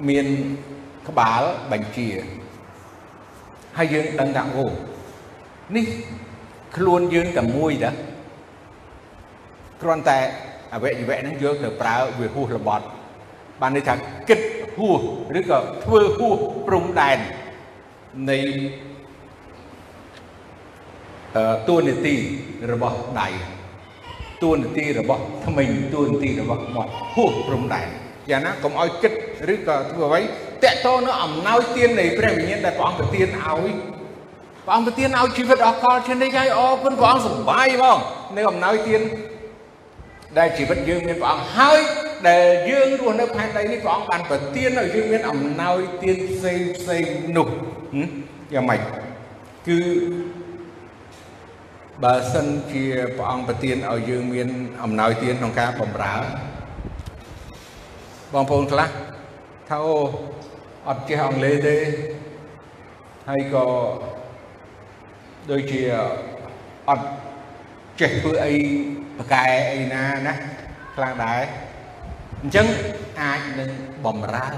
[0.09, 0.27] មាន
[1.09, 2.09] ក្បាលបញ្ជា
[3.79, 4.67] ហើយយើងដឹងថាអូ
[5.77, 5.87] នេះ
[6.77, 7.91] ខ្លួនយើងតែមួយតា
[9.83, 10.19] គ្រាន់តែ
[10.75, 12.85] អវយវៈហ្នឹងយកទៅប្រើវាហួសរបត់
[13.61, 13.95] បានន័យថា
[14.29, 14.41] គិត
[14.79, 15.01] ហួស
[15.39, 17.19] ឬក៏ធ្វើហួសព្រំដែន
[18.31, 18.39] នៃ
[21.69, 22.15] តួនាទី
[22.73, 23.29] របស់ដៃ
[24.43, 27.89] តួនាទីរបស់ថ្មិញតួនាទីរបស់មាត់ហួសព្រំដែន
[28.31, 29.13] យ៉ាងណាកុំឲ្យគិត
[29.55, 33.73] ឬក៏ធ្វើអ្វីតកតនៅអំណោយទាននៃព្រះវិញ្ញាណដែលព្រះអង្គប្រទានឲ្យ
[34.71, 37.99] ព្រះអង្គប្រទានឲ្យជីវិតអកលជានិច្ចហើយអរគុណព្រះអង្គសប្បាយហ្មង
[38.37, 39.01] នៅអំណោយទាន
[40.39, 41.81] ដែលជីវិតយើងមានព្រះអង្គហើយ
[42.29, 47.05] ដែលយើងរស់នៅផែនដីនេះព្រះអង្គបានប្រទានឲ្យយើងមានអំណោយទានផ្សេងផ្សេង
[47.37, 47.49] នោះ
[48.55, 48.81] យ៉ាងម៉េច
[49.69, 49.81] គឺ
[52.03, 52.85] បើសិនជា
[53.17, 54.49] ព្រះអង្គប្រទានឲ្យយើងមាន
[54.83, 56.17] អំណោយទានក្នុងការបម្រើ
[58.33, 58.89] បងប្អូនខ្លះ
[59.69, 59.97] ថាអូ
[60.89, 61.77] អត់ចេះអង់គ្លេសទេ
[63.29, 63.67] ហើយក៏
[65.49, 65.81] ដូចជា
[66.89, 67.07] អត់
[68.01, 68.53] ចេះធ្វើអី
[69.19, 70.35] ប្រកែអីណាណា
[70.95, 71.41] ខ្លាំងដែរ
[72.43, 72.67] អញ្ចឹង
[73.21, 73.71] អាចនឹង
[74.05, 74.49] បំរើ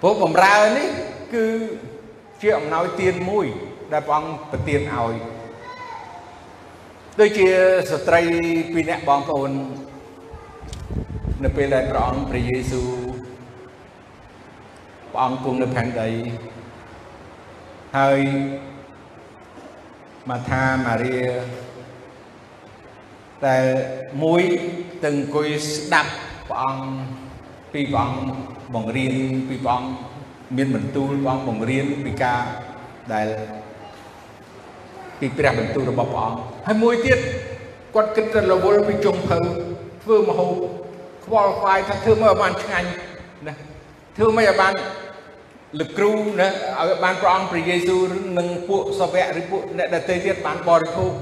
[0.00, 0.88] ព្រោះបំរើនេះ
[1.34, 1.46] គឺ
[2.40, 3.46] ជាអំណោយទានមួយ
[3.92, 5.14] ដែលព្រះអង្គប្រទានឲ្យ
[7.20, 7.48] ដូចជា
[7.90, 8.20] ស្ត្រី
[8.72, 9.50] ពីរនាក់បងប្អូន
[11.44, 12.88] នៅពេលដែលព្រះអង្គព្រះយេស៊ូវ
[15.12, 16.08] ព្រះអង្គគង់នៅផែនដី
[17.98, 18.20] ហើយ
[20.28, 21.16] ម៉ាថាម៉ារី
[23.44, 23.56] តែ
[24.22, 24.42] មួយ
[25.04, 26.10] ទៅអង្គុយស្ដាប់
[26.48, 26.86] ព្រះអង្គ
[27.72, 28.24] ពីព្រះអង្គ
[28.74, 29.14] បង្រៀន
[29.48, 29.90] ពីព្រះអង្គ
[30.56, 32.40] មានបន្ទូលព្រះអង្គបង្រៀនពីការ
[33.12, 33.28] ដែល
[35.20, 37.18] ពីព្រះបន្ទូលរបស់ព្រះអង្គហើយមួយទៀត
[37.94, 39.38] គាត់គិតទៅរវល់ពីចុងភៅ
[40.02, 40.52] ធ្វើមហូប
[41.24, 42.88] ខ្វល់ខ្វាយថាធ្វើមកឲ្យបានឆ្ងាញ់
[43.46, 43.54] ណា
[44.16, 44.72] ធ្វើមកឲ្យបាន
[45.78, 48.00] លោកគ្រូណាឲ្យបានព្រះអង្គព្រះយេស៊ូវ
[48.38, 51.12] និងពួកសាវកឬពួកអ្នកដទៃទៀតបានបរិភោគ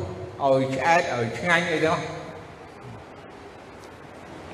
[0.45, 2.01] ឲ្យឆ្អែតឲ្យឆ្ងាញ់អីទាំង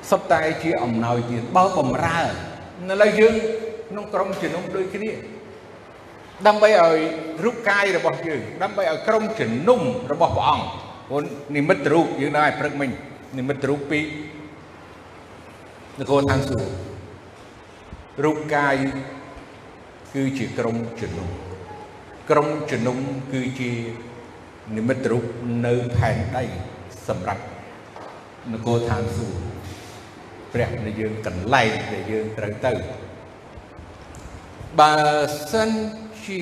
[0.09, 2.19] សុទ្ធតែជាអំណោយទៀតបើបំរើ
[2.89, 3.33] នៅឡើយយើង
[3.89, 5.11] ក្នុងក្រុមជំនុំដូចគ្នា
[6.47, 6.97] ដើម្បីឲ្យ
[7.43, 9.81] រូបកាយរបស់យើងដើម្បីឲ្យក្រុមជំនុំ
[10.11, 10.65] របស់ព្រះអង្គ
[11.07, 11.21] ព្រោះ
[11.55, 12.89] និមិត្តរូបយើងដែរព្រឹកមិញ
[13.37, 13.99] និមិត្តរូបពី
[15.99, 16.69] នគរឋានសួគ៌
[18.23, 18.75] រូបកាយ
[20.15, 21.29] គឺជាក្រុមជំនុំ
[22.29, 22.97] ក្រុមជំនុំ
[23.33, 23.71] គឺជា
[24.77, 25.23] និមិត្តរូប
[25.65, 26.43] នៅផែនដី
[27.07, 27.43] សម្រាប់
[28.53, 29.39] នគរឋានសួគ៌
[30.53, 32.73] ព្រះដែលយើងកន្លែងដែលយើងត្រូវទៅ
[34.79, 34.93] បើ
[35.51, 35.69] សិន
[36.25, 36.41] ជា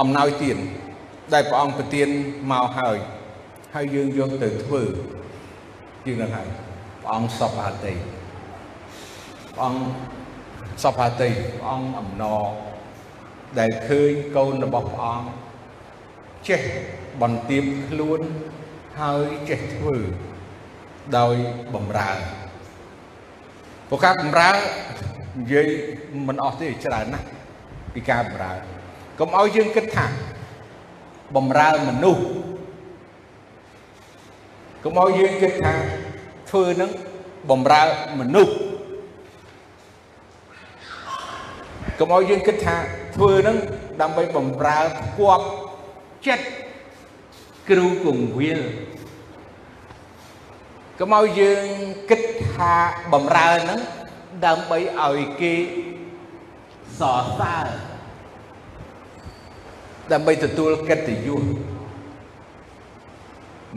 [0.00, 0.58] អំណោយទាន
[1.34, 2.08] ដែលព្រះអង្គប្រទាន
[2.52, 2.96] មកហើយ
[3.74, 4.82] ហើយយើងយកទៅធ្វើ
[6.06, 6.48] យើងនឹងហើយ
[7.02, 7.94] ព្រះអង្គសពអតី
[9.54, 10.23] ព្រះអង្គ
[10.82, 12.44] សពអតីព្រះអង្គអំណរ
[13.58, 15.28] ដែលឃើញកូនរបស់ព្រះអង្គ
[16.48, 16.60] ចេះ
[17.22, 18.20] បន្ទាបខ្លួន
[19.00, 19.96] ហើយចេះធ្វើ
[21.18, 21.36] ដោយ
[21.74, 22.10] បំរើ
[23.88, 25.68] ព្រោះការបំរើនិយាយ
[26.28, 27.26] មិនអស់ទេច្រើនណាស់
[27.94, 28.52] ពីការបំរើ
[29.20, 30.06] កុំឲ្យយើងគិតថា
[31.36, 32.22] បំរើមនុស្ស
[34.84, 35.72] កុំឲ្យយើងគិតថា
[36.50, 36.90] ធ្វើនឹង
[37.50, 37.82] បំរើ
[38.20, 38.52] មនុស្ស
[41.98, 42.76] កុំឲ្យយើងគិតថា
[43.16, 43.56] ធ្វើនឹង
[44.02, 45.44] ដើម្បីបំរើផ្គប់
[46.26, 46.46] ចិត្ត
[47.70, 48.60] គ្រូគង្វាល
[50.98, 51.64] កុំឲ្យយើង
[52.10, 52.22] គិត
[52.54, 52.72] ថា
[53.12, 53.80] បំរើនឹង
[54.46, 55.54] ដើម្បីឲ្យគេ
[56.98, 57.66] សរសើរ
[60.12, 61.44] ដើម្បីទទួលកិត្តិយស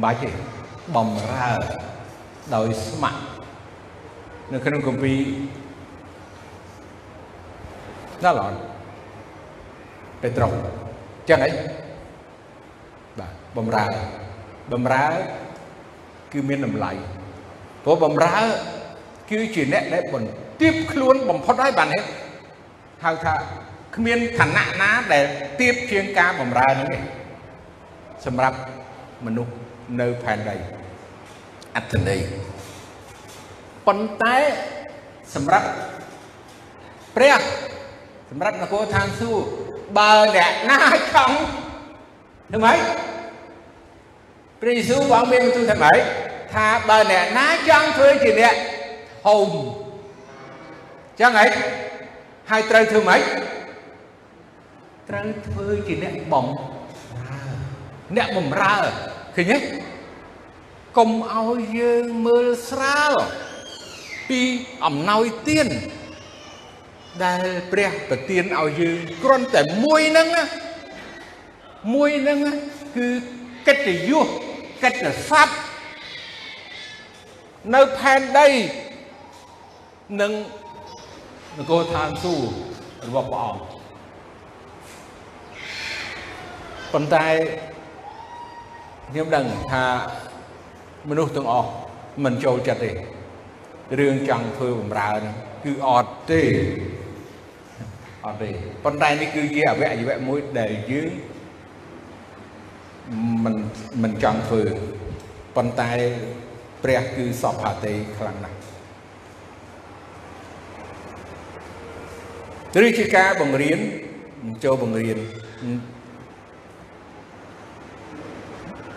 [0.03, 0.29] បាច់ទេ
[0.95, 1.51] បំរើ
[2.55, 3.21] ដោយស្ម័គ្រ
[4.53, 5.19] នៅក្នុងគម្ពីរ
[8.25, 8.59] ដល់អត់
[10.21, 10.51] ពេត្រុស
[11.29, 11.49] ចឹងហី
[13.19, 13.85] បាទបំរើ
[14.71, 15.05] បំរើ
[16.31, 16.91] គឺមានតម្លៃ
[17.83, 18.35] ព្រោះបំរើ
[19.31, 21.99] គឺជាអ្នកដែលបន្ទាបខ្លួនបំផុតហើយបានហេ
[23.03, 23.33] ហៅថា
[23.95, 25.25] គ្មានឋានៈណាដែល
[25.59, 26.99] ទៀបជាងការបំរើនឹងទេ
[28.25, 28.57] សម្រាប់
[29.25, 29.53] មនុស្ស
[30.01, 30.55] នៅផែនដី
[31.75, 32.21] អត្តន័យ
[33.87, 34.35] ប៉ុន្តែ
[35.35, 35.67] សម្រាប់
[37.15, 37.41] ព្រះ
[38.29, 39.47] សម្រាប់នគរឋានសួគ៌
[39.97, 40.79] បើអ្នកណា
[41.15, 41.35] ចង់
[42.49, 42.79] ធ្វើម៉េច
[44.61, 45.99] ព្រះយេស៊ូវបងមានបន្ទូលថាម៉េច
[46.53, 48.55] ថាបើអ្នកណាចង់ធ្វើជាអ្នក
[49.25, 49.49] ហូម
[51.19, 51.45] ចឹងហី
[52.49, 53.21] ហើយត្រូវធ្វើម៉េច
[55.09, 56.45] ត្រូវធ្វើជាអ្នកបំ
[57.27, 57.43] រើ
[58.15, 58.75] អ្នកបំរើ
[59.35, 59.57] ឃើញទេ
[60.97, 63.13] កុំឲ្យយើងមើលស្រាល
[64.29, 64.41] ពី
[64.85, 65.67] អំណោយទាន
[67.25, 70.27] ដែលព្រះប្រទានឲ្យយើងគ្រាន់តែមួយហ្នឹង
[71.93, 72.39] មួយហ្នឹង
[72.95, 73.07] គឺ
[73.67, 74.27] កិត្តិយស
[74.83, 75.53] កិត្តិស័ព្ទ
[77.75, 78.47] នៅផែនដី
[80.21, 80.31] និង
[81.57, 83.61] នគរឋានសួគ៌របស់ព្រះអង្គ
[86.93, 87.27] ប៉ុន្តែ
[89.09, 89.85] ខ្ញុំដឹងថា
[91.09, 91.69] មនុស្សទាំងអស់
[92.23, 92.91] មិនចូលចិត្តទេ
[93.99, 96.41] រឿងចង់ធ្វើបំរើហ្នឹងគឺអត់ទេ
[98.27, 98.49] អត់ទេ
[98.85, 101.09] ប៉ុន្តែនេះគឺជាអវយវៈមួយដែលយើង
[103.43, 103.55] មិន
[104.03, 104.63] មិនចង់ធ្វើ
[105.55, 105.91] ប៉ុន្តែ
[106.83, 108.57] ព្រះគឺសពហតេខ្លាំងណាស់
[112.85, 113.79] ឬជាការបង្រៀន
[114.63, 115.17] ចូលបង្រៀន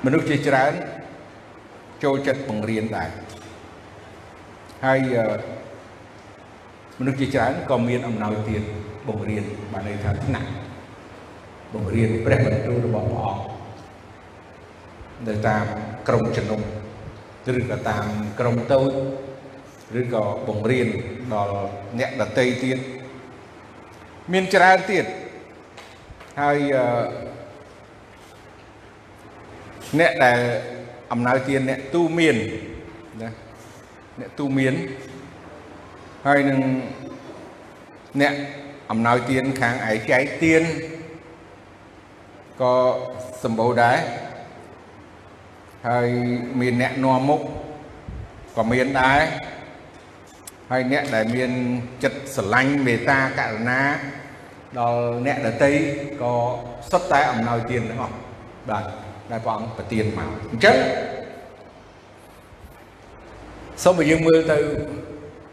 [0.05, 0.73] មនុស្សជាច្រើន
[2.05, 3.11] ចូលចិត្តបង្រៀនដែរ
[4.85, 4.99] ហើយ
[6.99, 8.63] មនុស្សជាច្រើនក៏មានអំណោយទាន
[9.09, 10.49] បង្រៀនបានន័យថាថ្នាក់
[11.75, 13.43] បង្រៀនព្រះបន្ទូលរបស់ព្រះអង្គ
[15.27, 15.65] នៅតាម
[16.09, 16.61] ក្រមជំនុំ
[17.59, 18.05] ឬក៏តាម
[18.41, 18.91] ក្រមតូច
[20.01, 20.89] ឬក៏បង្រៀន
[21.33, 21.57] ដល់
[21.99, 22.79] អ្នកដតីទៀត
[24.33, 25.05] មានច្រើនទៀត
[26.41, 26.59] ហើយ
[29.99, 30.39] អ្នកដែល
[31.13, 32.37] អំណោយទានអ្នកទូមាន
[33.23, 33.31] ណា
[34.21, 34.75] អ្នកទូមាន
[36.27, 36.59] ហើយនឹង
[38.21, 38.35] អ្នក
[38.91, 40.63] អំណោយទានខាងឯចែកទាន
[42.61, 42.75] ក៏
[43.43, 43.99] សម្បូរដែរ
[45.89, 46.09] ហើយ
[46.61, 47.41] មានអ្នកនាំមុខ
[48.57, 49.21] ក៏មានដែរ
[50.71, 51.51] ហើយអ្នកដែលមាន
[52.03, 53.81] ចិត្តស្រឡាញ់មេត្តាករុណា
[54.79, 55.73] ដល់អ្នកដតី
[56.23, 56.35] ក៏
[56.91, 58.17] សុទ្ធតែអំណោយទានទាំងអស់
[58.71, 58.85] បាទ
[59.31, 60.77] ដែលព្រះអង្គប្រទានមកអញ្ចឹង
[63.83, 64.63] សូមឲ្យយើងមើលទៅក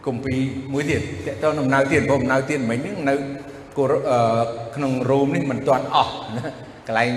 [0.08, 0.40] គម្ពីរ
[0.74, 3.16] មួយទៀតតើតើដំណើរទៀតព្រោះដំណើរទៀតមិញហ្នឹងនៅ
[4.76, 6.50] ក្នុងរ៉ូមនេះមិនទាន់អស់ណា
[6.88, 7.12] កន្លែង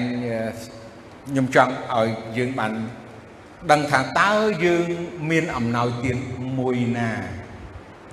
[1.28, 2.72] ខ្ញុំចង់ឲ្យយើងបាន
[3.70, 4.32] ដឹងថាតើ
[4.64, 4.86] យើង
[5.30, 6.16] មានអំណោយទាន
[6.58, 7.10] មួយណា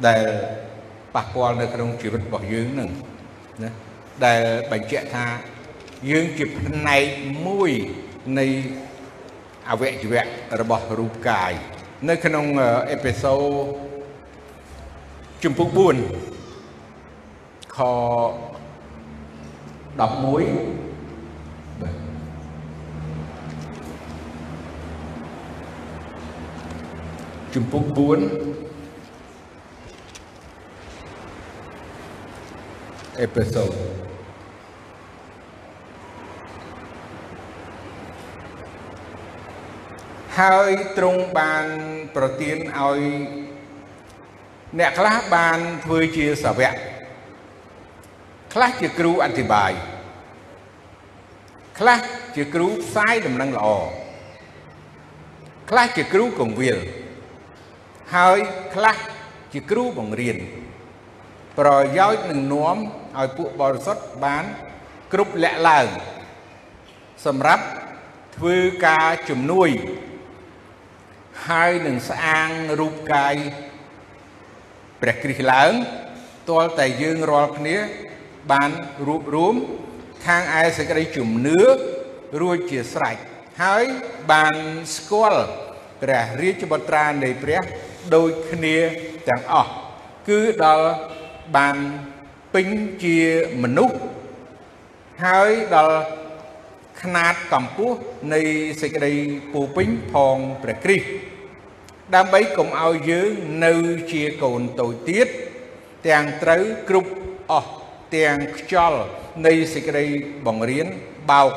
[0.08, 0.26] ដែល
[1.16, 2.90] ប៉ះពាល់នៅក្នុងជីវិតរបស់យើងនឹង
[3.64, 3.72] ណា
[4.26, 5.26] ដែលបញ្ជាក់ថា
[6.12, 7.04] យើងជាផ្នែក
[7.48, 7.72] មួយ
[8.40, 8.46] នៃ
[9.70, 10.24] អវយវៈ
[10.62, 11.52] របស់រូបកាយ
[12.10, 12.46] នៅក្នុង
[12.92, 13.42] អេពីសូត
[15.44, 15.80] ជំពូក4
[17.76, 17.86] ខ11
[27.54, 27.98] ជំពូក4
[33.20, 33.72] អេពីសូត
[40.38, 41.66] ហើយទ្រង់បាន
[42.16, 43.00] ប្រទានឲ្យ
[44.80, 46.76] អ្នកខ្លះបានធ្វើជាសាវក
[48.54, 49.72] ខ្លះជាគ្រូអធិប្បាយ
[51.80, 52.00] ខ្លះ
[52.36, 53.68] ជាគ្រូផ្សាយដំណឹងល្អ
[55.70, 56.78] ខ្លះជាគ្រូកងវិល
[58.16, 58.40] ហើយ
[58.76, 58.98] ខ្លះ
[59.54, 60.38] ជាគ្រូបង្រៀន
[61.60, 62.78] ប្រយោជន៍នឹងនាំ
[63.18, 64.44] ឲ្យពួកបរិសុទ្ធបាន
[65.14, 65.88] គ្រប់លាក់ឡើង
[67.26, 67.66] សម្រាប់
[68.38, 69.70] ធ្វើការជំនួយ
[71.48, 73.36] ហើយនឹងស្អាងរូបកាយ
[75.03, 75.73] ព្រះគ្រីស្ទឡើង
[76.51, 77.77] ទាល់តែយើងរាល់គ្នា
[78.53, 78.71] បាន
[79.07, 79.55] រួបរวม
[80.27, 81.61] ខាងឯសេចក្តីជំនឿ
[82.41, 83.17] រួចជាស្រេច
[83.63, 83.85] ហើយ
[84.33, 84.57] បាន
[84.97, 85.43] ស្គាល់
[86.03, 87.63] ព្រះរាជបុត្រានៃព្រះ
[88.15, 88.77] ដូចគ្នា
[89.29, 89.71] ទាំងអស់
[90.29, 90.89] គឺដល់
[91.57, 91.77] បាន
[92.55, 92.69] ពេញ
[93.03, 93.19] ជា
[93.63, 93.97] មនុស្ស
[95.25, 95.99] ហើយដល់
[97.03, 97.99] ຂណាតកម្ពស់
[98.35, 98.41] នៃ
[98.81, 99.13] សេចក្តី
[99.53, 101.07] ពោពេញផងព្រះគ្រីស្ទ
[102.16, 103.30] ដើម្បីកុំឲ្យយើង
[103.66, 103.74] នៅ
[104.12, 105.28] ជាកូនតូចទៀត
[106.08, 107.12] ទាំងត្រូវគ្រប់
[107.52, 107.72] អស់
[108.16, 109.02] ទាំងខ្យល់
[109.46, 110.06] នៃសេចក្តី
[110.46, 110.88] បង្រៀន
[111.32, 111.52] បោក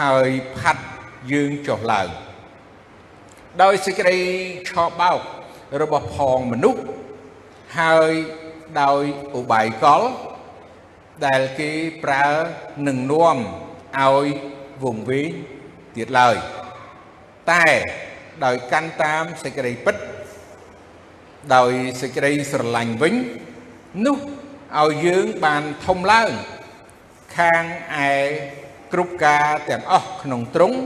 [0.00, 0.84] ហើយផាត់
[1.32, 2.08] យើងចុះឡើង
[3.62, 4.18] ដោយសេចក្តី
[4.70, 5.20] ឆោបោក
[5.80, 6.82] របស់ផងមនុស្ស
[7.80, 8.12] ហើយ
[8.82, 9.02] ដោយ
[9.38, 10.02] ឧបាយកល
[11.26, 11.70] ដែលគេ
[12.04, 12.26] ប្រើ
[12.86, 13.38] នឹងនាំ
[14.00, 14.26] ឲ្យ
[14.84, 15.30] វង្វេង
[15.96, 16.36] ទៀតឡើយ
[17.52, 17.66] តែ
[18.44, 19.96] ដោយកាន់តាមសេចក្តីពិត
[21.54, 23.14] ដោយសេចក្តីស្រឡាញ់វិញ
[24.06, 24.18] នោះ
[24.80, 26.30] ឲ្យយើងបានធំឡើង
[27.36, 27.64] ខាង
[28.10, 28.12] ឯ
[28.92, 30.78] គ្រប់ការទាំងអស់ក្នុងទ្រង់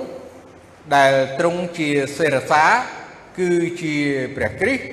[0.97, 2.65] ដែលទ្រង់ជាសេរសា
[3.39, 3.51] គឺ
[3.83, 3.97] ជា
[4.37, 4.85] ព្រះគ្រីស្ទ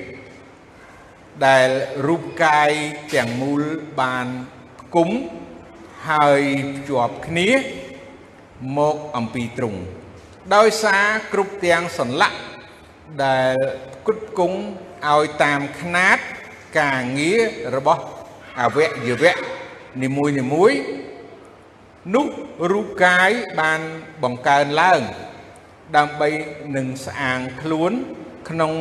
[1.45, 1.69] ដែល
[2.07, 2.71] រូបកាយ
[3.15, 3.61] ទាំងមូល
[4.01, 4.27] បាន
[4.79, 5.09] ផ្គុំ
[6.09, 6.41] ហើយ
[6.75, 7.49] ភ្ជាប់គ្នា
[8.77, 9.79] មកអំពីទ្រង់
[10.53, 12.37] ដោយសារគ្រប់ទាំងសន្លាក់
[13.23, 13.55] ដែល
[14.07, 14.59] គុតគង់
[15.09, 16.17] ឲ្យតាមຂណាត
[16.79, 17.41] ការងារ
[17.75, 18.03] របស់
[18.61, 18.77] អវ
[19.07, 19.35] យវៈ
[20.03, 20.71] នីមួយនីមួយ
[22.15, 22.27] នោះ
[22.71, 23.29] រូបកាយ
[23.59, 23.81] បាន
[24.23, 25.01] បង្កើនឡើង
[25.97, 26.29] ដើម្បី
[26.75, 27.91] នឹងស្អាងខ្លួន
[28.49, 28.71] ក្នុង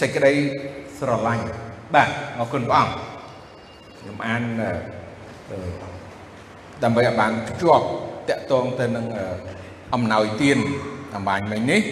[0.00, 0.34] សេចក្តី
[0.98, 1.46] ស្រឡាញ់
[1.94, 2.94] បាទអរគុណព្រះអង្គ
[3.98, 4.42] ខ្ញុំអាន
[6.82, 7.84] ដើម្បីឲ្យបានភ្ជាប់
[8.28, 9.06] តកតងទៅនឹង
[9.94, 10.58] អំណោយទាន
[11.14, 11.82] អំបញ្ញមិញនេះ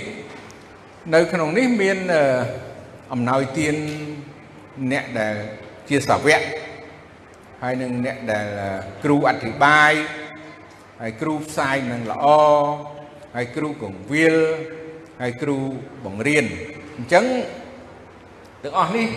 [1.14, 1.98] នៅ ក្នុងនេះមាន
[3.12, 3.74] អំណោយទាន
[4.92, 5.34] អ្នកដែល
[5.88, 6.40] ជាសាវក
[7.62, 8.46] ហើយនឹងអ្នកដែល
[9.04, 9.92] គ្រូអធិប្បាយ
[11.00, 12.26] ហើយគ្រូផ្សាយនឹងល្អ
[13.36, 14.36] ហើយគ្រូកងវិល
[15.22, 15.56] ហើយគ្រូ
[16.04, 16.44] បង្រៀន
[16.96, 17.24] អញ្ចឹង
[18.62, 19.08] ទាំងអស់នេះ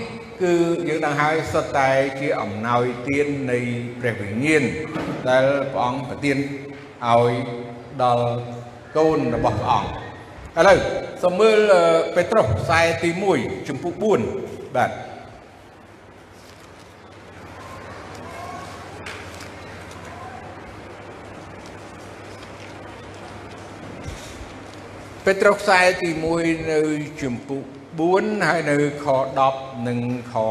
[0.42, 0.54] គឺ
[0.88, 1.90] យើងដឹងហើយសុទ្ធតែ
[2.20, 3.60] ជាអំណោយទាននៃ
[4.00, 4.64] ព្រះវិញ្ញាណ
[5.30, 7.32] ដែលព្រះអង្គប្រទានឲ្យ
[8.04, 8.28] ដល់
[8.98, 9.90] កូនរបស់ព្រះអង្គ
[10.60, 10.78] ឥឡូវ
[11.24, 11.58] សូមមើល
[12.16, 13.94] ពេត្រុសខ្សែទី1ជំពូក
[14.36, 14.92] 4បាទ
[25.26, 26.80] ពេត្រុសខ្សែទី1នៅ
[27.22, 27.64] ជំពូក
[28.04, 29.06] 4ហើយនៅខ
[29.48, 30.00] 10និង
[30.32, 30.48] ខ11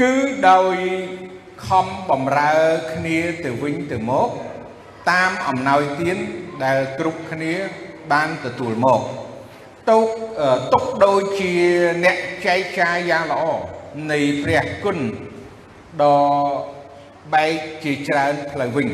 [0.00, 0.12] គឺ
[0.48, 0.76] ដោយ
[1.64, 2.54] ខំបំរើ
[2.92, 4.30] គ្នាទៅវិញទៅមក
[5.10, 6.16] តាមអំណោយទាន
[6.64, 7.52] ដែលគ្រប់គ្នា
[8.12, 9.00] បានទទួលមក
[9.90, 10.06] ទុក
[10.72, 11.52] ទុកដូចជា
[12.04, 13.44] អ្នកចែកចាយយ៉ាងល្អ
[14.12, 14.98] នៃព្រះគុណ
[16.02, 16.20] ដ៏
[17.34, 18.88] បែកជាច្រើនផ្លូវវិញ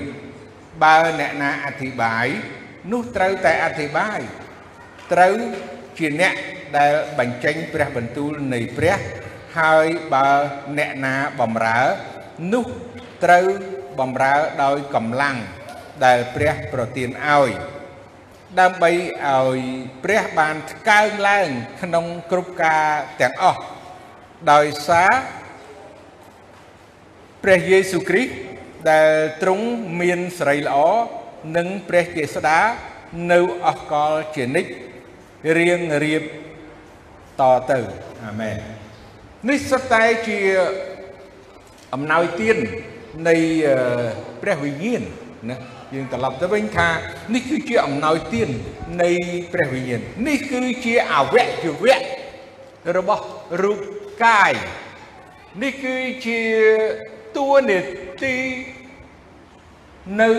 [0.82, 2.26] បើអ្នកណាអធិប្បាយ
[2.92, 4.20] នោះត្រូវតែអធិប្បាយ
[5.12, 5.34] ត្រូវ
[5.98, 6.34] ជាអ្នក
[6.78, 8.98] ដែលបញ្ចេញព្រះបន្ទូលនៃព្រះ
[9.58, 10.28] ហើយបើ
[10.78, 11.80] អ្នកណាបំរើ
[12.52, 12.64] នោះ
[13.24, 13.46] ត្រូវ
[13.98, 15.36] បំរើដោយកម្លាំង
[16.04, 17.50] ដែលព្រះប្រទានឲ្យ
[18.60, 18.90] ដើម្បី
[19.26, 19.58] ឲ្យ
[20.04, 21.48] ព្រះបានថ្កើងឡើង
[21.82, 22.86] ក្នុងគ្រប់ការ
[23.20, 23.60] ទាំងអស់
[24.52, 25.12] ដោយសារ
[27.42, 28.32] ព្រះយេស៊ូវគ្រីស្ទ
[28.90, 29.66] ដែលទ្រង់
[30.00, 30.76] មានសេរីល្អ
[31.56, 32.58] និងព្រះចេស្តា
[33.32, 34.70] នៅអស់កលជានិច្ច
[35.58, 36.22] រៀងរៀប
[37.40, 37.78] តទៅ
[38.24, 38.56] អាមែន
[39.48, 40.40] នេះសុទ្ធតែជា
[41.94, 42.56] អំណោយទាន
[43.28, 43.36] នៃ
[44.42, 45.02] ព្រះវិញ្ញាណ
[45.50, 45.56] ណា
[45.94, 46.88] យើងត្រឡប់ទៅវិញថា
[47.34, 48.48] នេះគឺជាអំណោយទាន
[49.02, 49.10] នៃ
[49.52, 51.96] ព្រះវិញ្ញាណនេះគឺជាអវយវៈ
[52.96, 53.24] របស់
[53.62, 53.78] រូប
[54.24, 54.52] កាយ
[55.62, 56.40] នេះគឺជា
[57.36, 57.80] តួនា
[58.22, 58.36] ទី
[60.20, 60.30] នៅ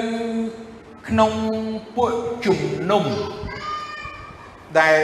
[1.08, 1.32] ក្នុង
[1.96, 2.14] ពួក
[2.46, 3.04] ជំនុំ
[4.80, 5.02] ដែល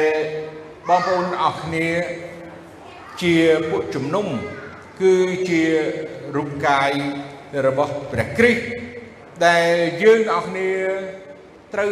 [0.87, 1.87] បងប្អូនអស់គ្នា
[3.21, 3.35] ជា
[3.69, 4.27] ពួកជំនុំ
[5.01, 5.13] គឺ
[5.49, 5.63] ជា
[6.35, 6.91] រូបកាយ
[7.65, 8.63] របស់ព្រះគ្រីស្ទ
[9.47, 10.71] ដែលយើងអស់គ្នា
[11.73, 11.91] ត្រូវ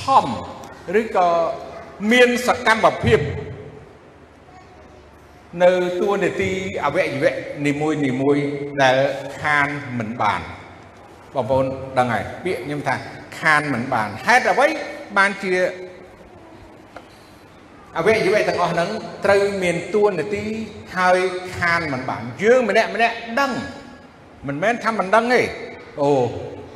[0.00, 0.26] ខំ
[1.00, 1.28] ឬក៏
[2.12, 3.20] មានសកម្មភាព
[5.62, 6.52] នៅតួនាទី
[6.84, 7.34] អវយវៈ
[7.66, 8.36] នីមួយនីមួយ
[8.82, 8.96] ដែល
[9.40, 10.40] ខានមិនបាន
[11.34, 11.64] បងប្អូន
[11.98, 12.94] ដឹងហើយពាក្យខ្ញុំថា
[13.40, 14.66] ខានមិនបានហេតុអ្វី
[15.18, 15.52] បានជា
[17.98, 18.90] អវយវៈទាំងអស់ហ្នឹង
[19.24, 20.44] ត្រូវមានតួនាទី
[20.96, 21.18] ហើយ
[21.58, 23.52] ខានមិនបានយើងម្នាក់ម្នាក់ដឹង
[24.48, 25.42] មិនមែនថាមិនដឹងទេ
[26.00, 26.10] អូ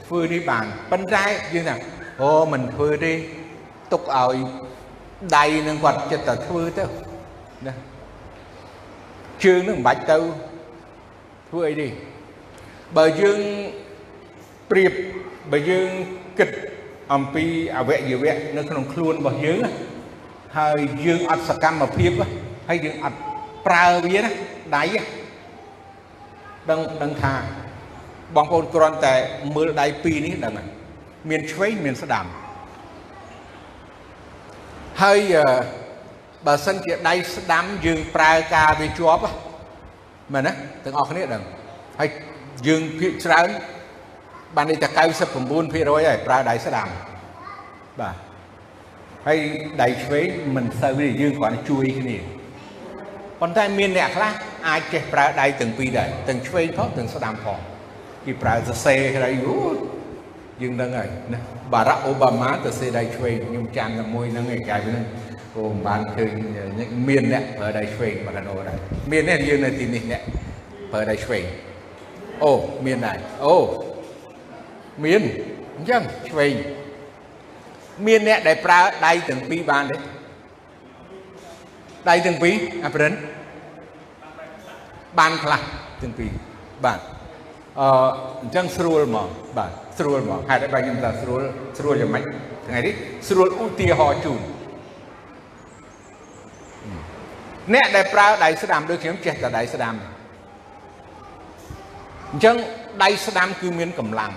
[0.06, 1.76] ធ្វើនេះបានប៉ុន្តែយើងថា
[2.22, 3.12] អូមិនធ្វើទេ
[3.92, 4.36] ទុកឲ្យ
[5.36, 6.84] ដៃនឹងគាត់ចិត្តតែធ្វើទៅ
[7.66, 7.74] ណា
[9.44, 10.18] ជើងនឹងមិនបាច់ទៅ
[11.48, 11.88] ធ្វើអីទេ
[12.96, 13.40] បើយើង
[14.70, 14.92] ប្រៀប
[15.52, 15.88] បើយើង
[16.38, 16.50] គិត
[17.12, 17.44] អំពី
[17.76, 19.58] អវយវៈនៅក្នុងខ្លួនរបស់យើង
[20.56, 22.12] ហើយយើងអត់សកម្មភាព
[22.68, 23.18] ហើយយើងអត់
[23.66, 24.30] ប្រើវាណា
[24.76, 24.84] ដៃ
[26.70, 27.34] ដឹងដឹងថា
[28.36, 29.14] បងប្អូនគ្រាន់តែ
[29.56, 30.68] មើលដៃពីរនេះដឹងហើយ
[31.30, 32.26] មានឆ្វេងមានស្ដាំ
[35.02, 35.20] ហើយ
[36.46, 39.22] បើសិនជាដៃស្ដាំយើងប្រើការវាជាប់
[40.34, 40.52] មែនណា
[40.84, 41.42] ទាំងអស់គ្នាដឹង
[42.00, 42.08] ហើយ
[42.66, 43.48] យើងភាកច្រើន
[44.56, 46.88] បានន័យថា99%ហើយប្រើដៃស្ដាំ
[48.00, 48.27] បាទ
[49.28, 49.40] ហើយ
[49.82, 52.16] ដៃឆ្វេងមិនសូវទេយើងគ្រាន់តែជួយគ្នា
[53.40, 54.32] ប៉ុន្តែមានអ្នកខ្លះ
[54.68, 57.58] អាចចេះប្រើដៃទាំងពីរដែរទាំងឆ្វេងផងទាំងស្ដាំផង
[58.24, 59.58] គេប្រើសរសេរក្រៃអូ
[60.62, 61.38] យើងដឹងហើយណា
[61.72, 65.04] បារ៉ាក់អូបាម៉ាទៅសេដៃឆ្វេងខ្ញុំចាំតែមួយហ្នឹងឯងកាយហ្នឹង
[65.56, 66.32] អូមិនបានឃើញ
[67.08, 68.78] មានអ្នកប្រើដៃឆ្វេងមកកណោដែរ
[69.12, 70.22] មានអ្នកយើងនៅទីនេះអ្នក
[70.92, 71.44] ប្រើដៃឆ្វេង
[72.44, 72.52] អូ
[72.86, 73.56] មានដែរអូ
[75.04, 75.22] មាន
[75.76, 76.54] អញ្ចឹងឆ្វេង
[78.06, 79.96] មានអ្នកដែលប្រើដៃទាំងពីរបានទេ
[82.08, 83.12] ដៃទាំងពីរអាប្រិន
[85.18, 85.60] បានខ្លះ
[86.02, 86.30] ទាំងពីរ
[86.84, 87.00] បាទ
[87.80, 87.88] អឺ
[88.42, 91.42] អញ្ចឹងស្រួលហ្មងបាទស្រួលហ្មងហេតុអីបាទខ្ញុំថាស្រួល
[91.78, 92.24] ស្រួលយ៉ាងម៉េច
[92.66, 92.94] ថ្ងៃនេះ
[93.28, 94.40] ស្រួលឧទាហរណ៍ជូន
[97.74, 99.94] អ្នកដែលប្រើដៃស្ដាំដូចខ្ញុំចេះតែដៃស្ដាំ
[102.32, 102.56] អញ្ចឹង
[103.02, 104.32] ដៃស្ដាំគឺមានកម្លាំង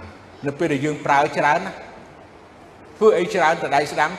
[0.47, 1.73] នៅពេលដែលយើងប្រើច្រើនណា
[3.01, 4.11] ធ្វើអីច្រើនតែដៃស្ដាំ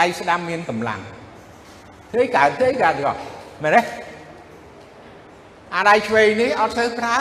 [0.00, 1.00] ដៃស្ដាំមានកម្លាំង
[2.10, 3.02] ធ្វើអីកើតធ្វើអីកើតទេ
[3.62, 3.82] មែនទេ
[5.76, 7.16] អាដៃឆ្វេងនេះអត់ទៅប្រើ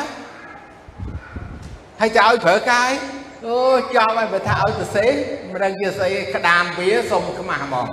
[2.00, 2.92] ហើយจะឲ្យប្រើកាយ
[3.46, 3.58] អូ
[3.96, 5.12] ចង់ឲ្យបើថាឲ្យសរសេរ
[5.52, 7.88] មិនដឹងជាស្អីក្តាមវាសុំខ្មាស់ហ្មង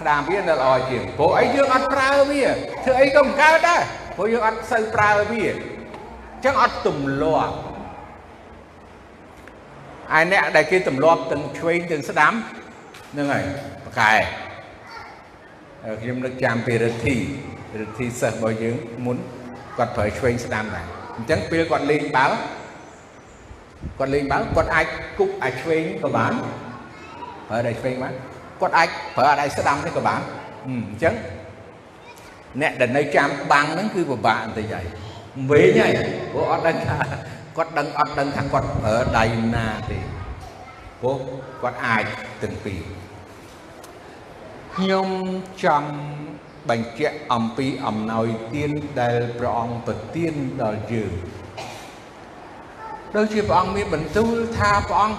[0.00, 2.44] ក្តាមវានៅល្អជាងព្រោះអីយើងអត់ប្រើវា
[2.84, 3.80] ធ្វើអីក៏មិនកើតដែរ
[4.16, 7.54] ព្រោះយើងអត់សូវប្រើវាអញ្ចឹងអត់ទម្លាប់
[10.18, 12.32] ឯអ្នកដែលគេទម្លាប់ទាំងឆ្វេងទាំងស្ដាំ
[13.12, 13.44] ហ្នឹងហើយ
[13.84, 14.12] ប្រកែ
[16.00, 17.16] ខ្ញុំនឹកចាំពីរិទ្ធី
[17.80, 19.16] រិទ្ធីសិស្សរបស់យើងមុន
[19.78, 22.36] គាត់ប្រើឆ្វេងស្ដាំដែរអញ្ចឹងពេលគាត់លេងបាល់
[23.98, 24.86] គាត់លេងបាល់គាត់អាច
[25.18, 26.32] គប់អាចឆ្វេងក៏បាន
[27.48, 28.14] ប្រើដៃឆ្វេងបាន
[28.60, 30.20] គាត់អាចប្រើដៃស្ដាំនេះក៏បាន
[30.66, 31.14] អញ្ចឹង
[32.60, 34.84] អ្នកដែលនៅចាំបាំងហ្នឹងគឺពិបាកបន្តិចហើយ
[35.50, 35.92] វែងហើយ
[36.32, 36.98] ព្រោះអត់ដឹងថា
[37.56, 39.98] គាត់ដឹងអត់ដឹងថាគាត់ប្រើដៃណាទេ
[41.00, 41.18] ព្រោះ
[41.62, 42.04] គាត់អាច
[42.42, 42.82] ទាំងពីរ
[44.76, 45.08] ខ្ញុំ
[45.64, 45.90] ចង់
[46.70, 51.12] បញ្ជាក់អំពីអំណោយទានដែលព្រះអង្គប្រទានដល់យើង
[53.14, 55.18] ដូចជាព្រះអង្គមានបន្ទូលថាព្រះអង្គ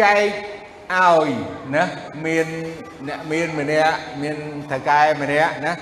[0.00, 0.26] ចែក
[0.94, 1.28] ឲ្យ
[1.74, 1.84] ណា
[2.26, 2.46] មាន
[3.08, 4.36] អ្នកមានម្នាក់មាន
[4.70, 5.72] ថកែម្នាក់ណា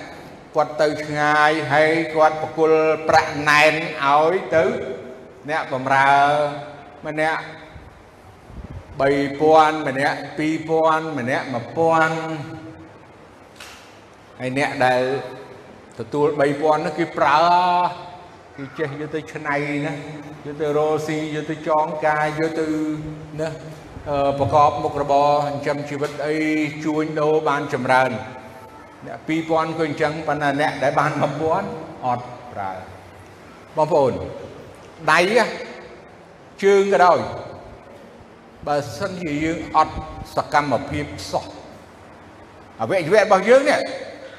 [0.57, 2.73] គាត់ទៅឆ្ងាយហើយគាត់បកុល
[3.09, 3.73] ប្រាក់ណែន
[4.07, 4.65] ឲ្យទៅ
[5.51, 6.12] អ្នកបំរើ
[7.07, 7.43] ម្នាក់
[8.99, 11.55] 3000ម្នាក់2000ម្នាក់1000
[14.41, 15.03] ហើយអ្នកដែល
[15.99, 17.39] ទទួល3000នោះគឺប្រើ
[18.57, 19.93] គឺចេះយកទៅឆ្នៃណា
[20.47, 22.66] យកទៅរោស៊ីយកទៅចងកាយយកទៅ
[23.41, 23.49] ណា
[24.09, 26.36] អប្រកបមុខរបរចិញ្ចឹមជីវិតអី
[26.84, 28.11] ជួញដូរបានចម្រើន
[29.07, 32.72] អ្នក2000ក៏អញ្ចឹងប៉ុន្តែអ្នកដែលបាន1000អត់ប្រើ
[33.76, 34.12] បងប្អូន
[35.13, 35.21] ដៃ
[36.63, 37.19] ជើងក៏ដោយ
[38.67, 39.95] បើសិនជាយើងអត់
[40.37, 41.45] សកម្មភាពសោះ
[42.81, 43.81] អវយវៈរបស់យើងនេះ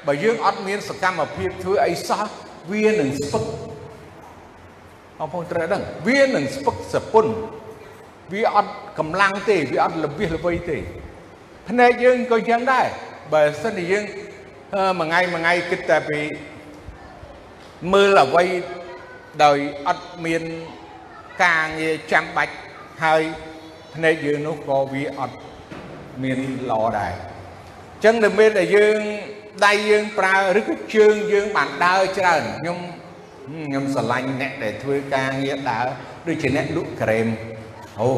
[0.06, 2.22] បើយើងអត់មានសកម្មភាពធ្វើអីសោះ
[2.72, 3.44] វានឹងស្ពឹក
[5.18, 7.26] បងប្អូនត្រូវដឹងវានឹងស្ពឹកសពុន
[8.32, 10.78] វាអត់កម្លាំងទេវាអត់ល្បៀសល្បីទេ
[11.68, 12.86] ភ្នែកយើងក៏អញ្ចឹងដែរ
[13.32, 14.04] បើសិនជាយើង
[15.00, 16.20] មួយថ្ងៃមួយថ្ងៃគិតតែពី
[17.92, 18.44] មើលអ្វី
[19.44, 20.42] ដោយអត់មាន
[21.44, 22.54] ការងារចាំបាច់
[23.04, 23.22] ហើយ
[23.94, 25.36] ភ្នែកយើងនោះក៏វាអត់
[26.22, 26.38] មាន
[26.70, 29.00] ល្អដែរអញ្ចឹងនៅពេលដែលយើង
[29.66, 32.78] ដៃយើងប្រើឬក៏ជើងយើងបានដើរច្រើនខ្ញុំ
[33.66, 35.86] ខ្ញុំស្រឡាញ់អ្នកដែលធ្វើការងារដើរ
[36.26, 37.26] ដូចជាអ្នកលក់ក្រែម
[38.00, 38.10] អូ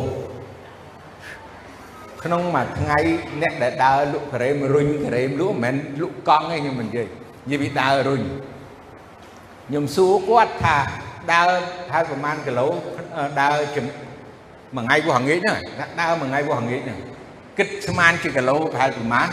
[2.24, 2.98] ក្នុងមួយថ្ងៃ
[3.42, 7.06] អ្នកដែលដើរលក់ក្រែមរុញក្រែមលក់មិនមែនលក់កង់ទេខ្ញុំមិននិយាយ
[7.44, 8.22] និយាយពីដើររុញ
[9.66, 10.78] ខ្ញុំសួរគាត់ថា
[11.30, 11.48] ដើរ
[11.92, 12.66] ហើយប្រហែលគីឡូ
[13.40, 13.56] ដើរ
[14.76, 15.58] មួយថ្ងៃពោះងាយហ្នឹង
[16.00, 16.98] ដើរមួយថ្ងៃពោះងាយហ្នឹង
[17.58, 19.28] គិតស្មានជាគីឡូប្រហែលប្រហែល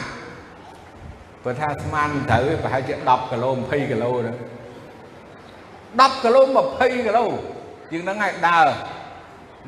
[1.43, 4.35] បើថាស្មានមិនត្រូវប្រហែលជា10គីឡូ20គីឡូហ្នឹង
[5.99, 6.41] 10គីឡូ
[6.73, 7.25] 20គីឡូ
[7.91, 8.67] ជាងហ្នឹងហើយដើរ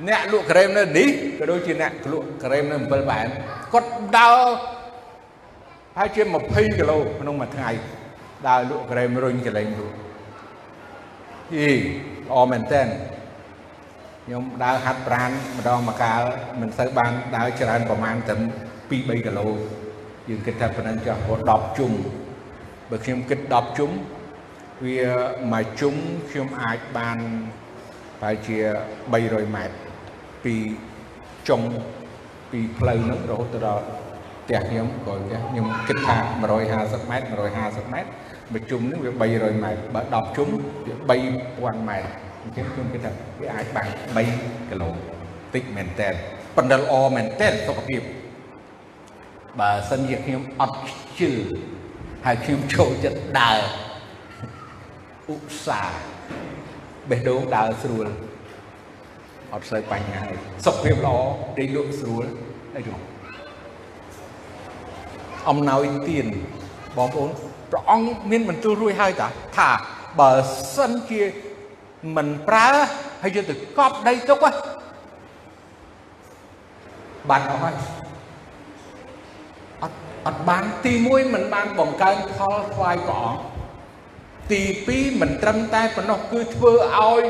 [0.07, 1.09] អ្នកលក់ក្រែមនៅនេះ
[1.39, 3.28] ក៏ដូចជាអ្នកលក់ក្រែមនៅ7បែន
[3.74, 4.39] គាត់ដើរ
[5.97, 7.69] ហើយជា20គីឡូក្នុងមួយថ្ងៃ
[8.47, 9.95] ដើរលក់ក្រែមរុញកលែងលក់
[11.55, 11.72] អី
[12.36, 12.82] អមែនតើ
[14.25, 16.21] ខ្ញុំដើរហាត់ប្រានម្ដងមួយកាល
[16.61, 18.39] មិនសូវបានដើរច្រើនប្រហែលតែ2
[18.89, 19.47] 3គីឡូ
[20.29, 21.91] យើងគិតថាប៉ុណ្ណឹងចុះព្រោះ10ជុំ
[22.89, 23.91] បើខ្ញុំគិត10ជុំ
[24.86, 24.99] វា
[25.53, 25.95] មួយជុំ
[26.29, 27.17] ខ្ញុំអាចបាន
[28.21, 28.57] ប្រហែលជា
[29.09, 29.75] 300ម៉ែត្រ
[30.43, 30.55] ពី
[31.49, 31.61] ចុង
[32.51, 33.84] ពីផ្លូវហ្នឹងរហូតដល់
[34.43, 36.17] ផ្ទះខ្ញុំក៏ផ្ទះខ្ញុំគិតថា
[36.69, 38.09] 150ម៉ែត្រ150ម៉ែត្រ
[38.54, 40.49] មួយជុំហ្នឹងវា300ម៉ែត្របើ10ជុំ
[41.10, 41.18] វា
[41.78, 42.08] 3000ម៉ែត្រ
[42.43, 43.88] អញ្ចឹងខ្ញុំគិតថាវាអាចបាន
[44.26, 44.89] 3គីឡូ
[45.54, 46.10] តិចមែនតើ
[46.56, 48.02] ប៉ុន្តែល្អមែនតើសុខភាព
[49.60, 50.80] បើសិនជាខ្ញុំអត់
[51.20, 51.32] ជឿ
[52.26, 53.60] ហើយខ្ញុំចូលចិត្តដើរ
[55.34, 55.99] ឧស្សាហ៍
[57.10, 58.08] បេះដូងដើរស្រួល
[59.54, 60.26] អត់សូវបញ្ហា
[60.66, 61.18] សុខភាពល្អ
[61.60, 62.26] ដេកលក់ស្រួល
[62.76, 62.99] អីនោះ
[65.49, 66.26] អំណោយទាន
[66.97, 67.30] បងប្អូន
[67.72, 69.69] ព្រះអង្គមានបន្ទូលរួចហើយតាថា
[70.19, 70.32] បើ
[70.76, 71.22] សិនជា
[72.15, 72.67] មិនប្រើ
[73.24, 74.43] ហើយយកទៅកប់ដីទុក
[77.30, 77.76] បាត់អស់ហើយ
[79.84, 83.41] អត់អត់បានទី1មិនបានបង្កើនផលថ្វាយព្រះអង្គ
[84.51, 84.61] ទី
[84.91, 87.24] 2មិនត្រឹមតែប៉ុណ្ណោះគឺធ្វើឲ្យ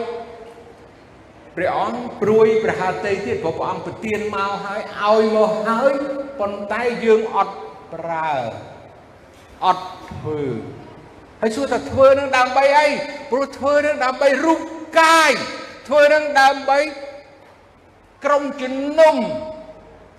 [1.55, 5.93] ព្រះអង្គព្រួយប្រហាតីទៀតព្រោះព្រះអង្គប្រទានមកហើយឲ្យមកហើយ
[6.39, 7.55] ប៉ុន្តែយើងអត់
[7.93, 8.31] ប្រើ
[9.65, 9.83] អត់
[10.21, 10.41] ធ្វើ
[11.41, 12.87] ហើយសួរថាធ្វើនឹងដើម្បីអី
[13.31, 14.59] ព្រោះធ្វើនឹងដើម្បីរូប
[14.99, 15.31] កាយ
[15.87, 16.79] ធ្វើនឹងដើម្បី
[18.25, 19.15] ក្រុមជំនុំ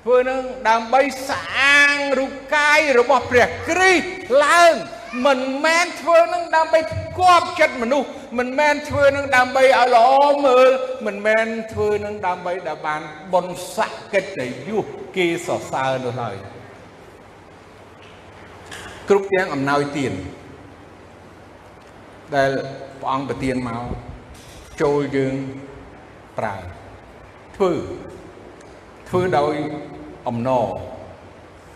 [0.05, 4.05] ធ្វើនឹងដើម្បីស្អាងរូបកាយរបស់ព្រះគ្រីស្ទ
[4.45, 4.75] ឡើង
[5.27, 6.81] មិនមែនធ្វើនឹងដើម្បី
[7.19, 10.11] គប់ចិត្តមនុស្សមិនមែនធ្វើនឹងដើម្បីឲ្យល្អ
[10.47, 10.71] មើល
[11.07, 13.01] មិនមែនធ្វើនឹងដើម្បីដែលបាន
[13.33, 14.85] បុណ្យស័ក្តិកិត្តិយស
[15.17, 16.37] គេសរសើរនោះឡើយ
[19.10, 20.14] គ្រប់ទាំងអំណោយទាន
[22.36, 22.52] ដែល
[23.00, 23.82] ព្រះអង្គប្រទានមក
[24.82, 25.36] ចូលយើង
[26.38, 26.56] ប្រើ
[27.56, 27.72] ធ្វើ
[29.10, 29.56] ធ្វើដោយ
[30.28, 30.68] អំណរ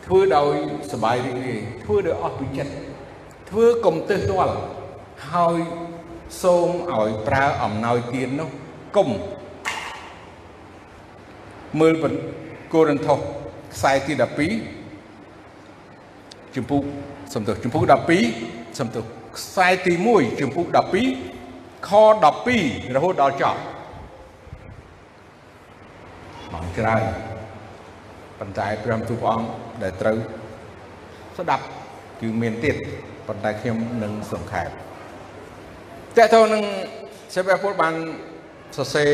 [0.05, 0.53] ធ្វើដោយ
[0.91, 2.73] សบายរីករាយធ្វើដោយអស់ពីចិត្ត
[3.49, 4.55] ធ្វើកុំទើសទាល់
[5.33, 5.59] ហើយ
[6.43, 8.49] សូមឲ្យប្រើអំណោយទាននោះ
[8.95, 9.09] គុំ
[11.79, 11.93] មើល
[12.73, 13.19] កូរិនថូស
[13.73, 14.13] ខ្សែទី
[15.09, 16.83] 12ជំពូក
[17.34, 17.82] សំទោសជំពូក
[18.30, 19.04] 12សំទោស
[19.36, 20.66] ខ្សែទី1ជំពូក
[21.26, 21.90] 12ខ
[22.42, 23.60] 12រហូតដល់ចប់
[26.52, 27.02] បងច្រើន
[28.38, 29.48] ប៉ុន្តែព្រះទូព្រះអង្គ
[29.82, 30.16] ដែលត្រូវ
[31.38, 31.64] ស្ដាប់
[32.20, 32.76] គឺមានទៀត
[33.26, 34.68] ប៉ុន្តែខ្ញុំនឹងសង្ខេប
[36.16, 36.64] តើតើនឹង
[37.34, 37.94] សេវាពលបាន
[38.76, 39.12] សរសេរ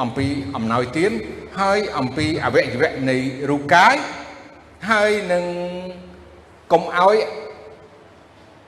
[0.00, 0.26] អំពី
[0.56, 1.12] អំណោយទាន
[1.60, 3.16] ហើយអំពីអវយវៈនៃ
[3.50, 3.96] រូបកាយ
[4.90, 5.44] ហើយនឹង
[6.72, 7.16] កុំឲ្យ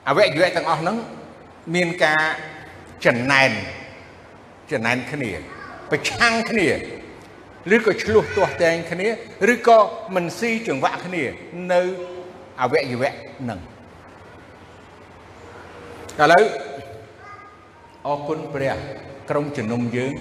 [0.09, 0.97] អវយវៈទាំងអស់ហ្នឹង
[1.75, 2.21] មានការ
[3.05, 3.51] ចំណែន
[4.71, 5.31] ចំណែនគ្នា
[5.91, 6.67] ប្រឆាំងគ្នា
[7.75, 9.07] ឬក៏ឆ្លោះទាស់តែងគ្នា
[9.53, 9.77] ឬក៏
[10.15, 11.23] មិនស៊ីចង្វាក់គ្នា
[11.71, 11.81] នៅ
[12.61, 13.59] អវយវៈហ្នឹង
[16.19, 16.45] ឥឡូវ
[18.07, 18.75] អរគុណព្រះ
[19.29, 20.13] ក្រុមជំនុំយើង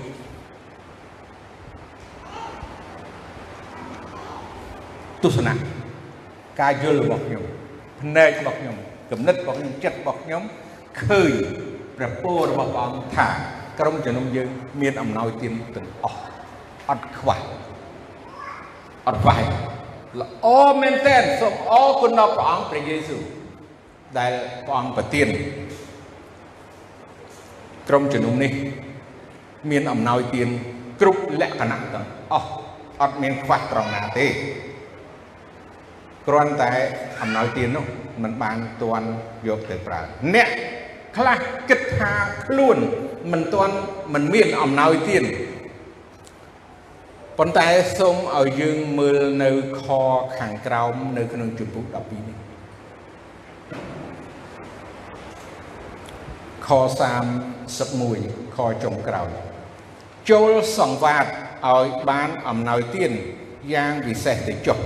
[5.22, 5.54] ទស្សនៈ
[6.60, 7.44] ការយល់របស់ខ្ញុំ
[8.00, 8.76] ភ្នែករបស់ខ្ញុំ
[9.12, 10.42] គំនិតរបស់ខ្ញុំចិត្តរបស់ខ្ញុំ
[11.02, 11.32] ឃើញ
[11.96, 13.28] ព្រះពររបស់ព្រះអង្គថា
[13.78, 14.48] ក្រុមជំនុំយើង
[14.80, 16.20] មានអំណោយទានទាំងអស់
[16.88, 17.38] អត់ខ្វះ
[19.06, 19.42] អត់វាយ
[20.20, 20.46] ល្អ
[20.80, 23.22] មែនទែនសូមអរគុណដល់ព្រះអង្គព្រះយេស៊ូវ
[24.18, 24.32] ដែល
[24.66, 25.28] ព្រះអង្គប្រទាន
[27.88, 28.52] ក្រុមជំនុំនេះ
[29.70, 30.48] មានអំណោយទាន
[31.00, 32.50] គ្រប់លក្ខណៈទាំងអស់
[33.00, 34.26] អត់មានខ្វះត្រង់ណាទេ
[36.26, 36.70] គ្រាន់តែ
[37.20, 37.86] អំណោយទាននោះ
[38.22, 39.08] มันបានទាន់
[39.48, 40.00] យកទៅប្រើ
[40.34, 40.48] អ្នក
[41.16, 41.38] ខ្លះ
[41.68, 42.12] គិតថា
[42.46, 42.78] ខ្លួន
[43.32, 43.76] មិនទាន់
[44.14, 45.24] មិនមានអំណោយទាន
[47.38, 49.50] ប៉ុន្តែសូមឲ្យយើងមើលនៅ
[49.82, 49.84] ខ
[50.38, 52.38] ខាងក្រោមនៅក្នុងជំពូក12នេះ
[56.66, 56.68] ខ
[57.82, 59.30] 31ខចុងក្រោយ
[60.30, 61.26] ចូលសង្វាត
[61.68, 63.12] ឲ្យបានអំណោយទាន
[63.74, 64.78] យ៉ាងពិសេសទៅចុះ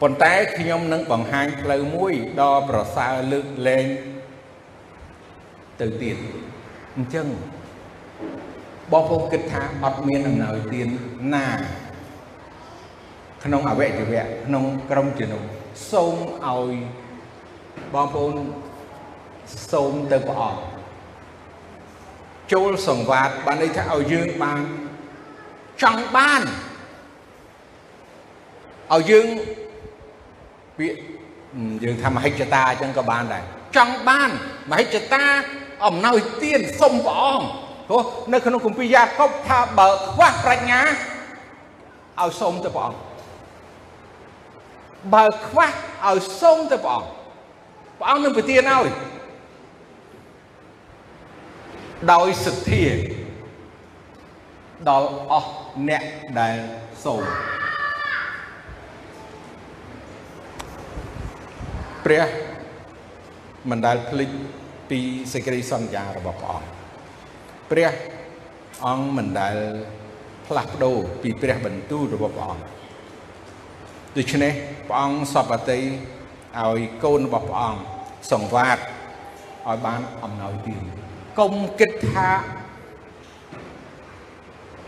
[0.00, 3.86] ប៉ុន្តែខ្ញុំនឹងបង្ហាញផ្លូវមួយដ៏ប្រសើរលើកលែង
[5.80, 6.16] ទៅទៀត
[6.96, 7.26] អញ្ចឹង
[8.92, 10.88] បងប្អូនគិតថាអត់មានអំណោយទាន
[11.34, 11.46] ណា
[13.44, 15.42] ក្នុងអវយវៈក្នុងក្រុមជំនុំ
[15.90, 16.14] សូម
[16.46, 16.72] ឲ្យ
[17.94, 18.34] បងប្អូន
[19.72, 20.60] សូមទៅព្រះអង្គ
[22.52, 24.58] ចូលសង្វាតបានន័យថាឲ្យយើងបាន
[25.82, 26.42] ចង់បាន
[28.94, 29.26] ឲ្យយើង
[30.80, 30.98] ពាក្យ
[31.84, 33.44] យើងថាមហិច្ឆតាអញ្ចឹងក៏បានដែរ
[33.76, 34.30] ចង់បាន
[34.70, 35.24] មហិច្ឆតា
[35.86, 37.46] អំណោយទានសុំព្រះអង្គ
[37.88, 38.02] ព្រោះ
[38.32, 40.80] នៅក្នុងគម្ពីរយ៉ាកុបថាបើខ្វះប្រាជ្ញា
[42.20, 42.98] ឲ្យសុំទៅព្រះអង្គ
[45.14, 45.68] បើខ្វះ
[46.08, 47.08] ឲ្យសុំទៅព្រះអង្គ
[47.98, 48.88] ព្រះអង្គនឹងប្រទានឲ្យ
[52.12, 52.84] ដោយសទ្ធា
[54.88, 55.50] ដល់អស់
[55.88, 56.02] អ្នក
[56.40, 56.56] ដែល
[57.04, 57.22] សូម
[62.10, 62.30] ព្រះ
[63.70, 64.30] មិនដែលភ្លេច
[64.90, 65.00] ពី
[65.32, 66.68] សេចក្តីសន្យារបស់ព្រះអង្គ
[67.70, 67.92] ព្រះ
[68.86, 69.56] អង្គមិនដែល
[70.46, 72.64] ផ្លាស់ប្ដូរពីព្រះបន្ទូលរបស់ព្រះអង្គ
[74.16, 74.52] ដូច្នេះ
[74.88, 77.80] ព្រះអង្គសពតិឲ្យកូនរបស់ព្រះអង្គ
[78.32, 80.82] សង្វាតឲ្យបានអំណោយទាន
[81.38, 82.28] កុំគិតថា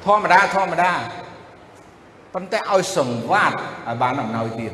[0.05, 0.93] ធម្មតាធម្មតា
[2.35, 4.73] ប៉ុន្តែឲ្យសង្វាតឲ្យបានអំណោយទាន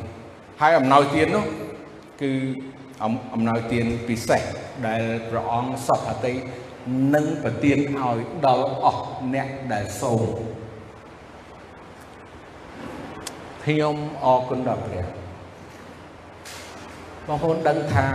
[0.60, 1.46] ហើយអំណោយទាននោះ
[2.22, 2.32] គឺ
[3.34, 4.42] អំណោយទានពិសេស
[4.86, 6.34] ដែលព្រះអង្គសពអតិ
[7.14, 9.04] នឹងប្រទានឲ្យដល់អស់
[9.34, 10.22] អ្នកដែលសូម
[13.64, 15.06] ខ្ញុំអរគុណដល់ព្រះ
[17.26, 18.06] បងប្អូនដឹងថា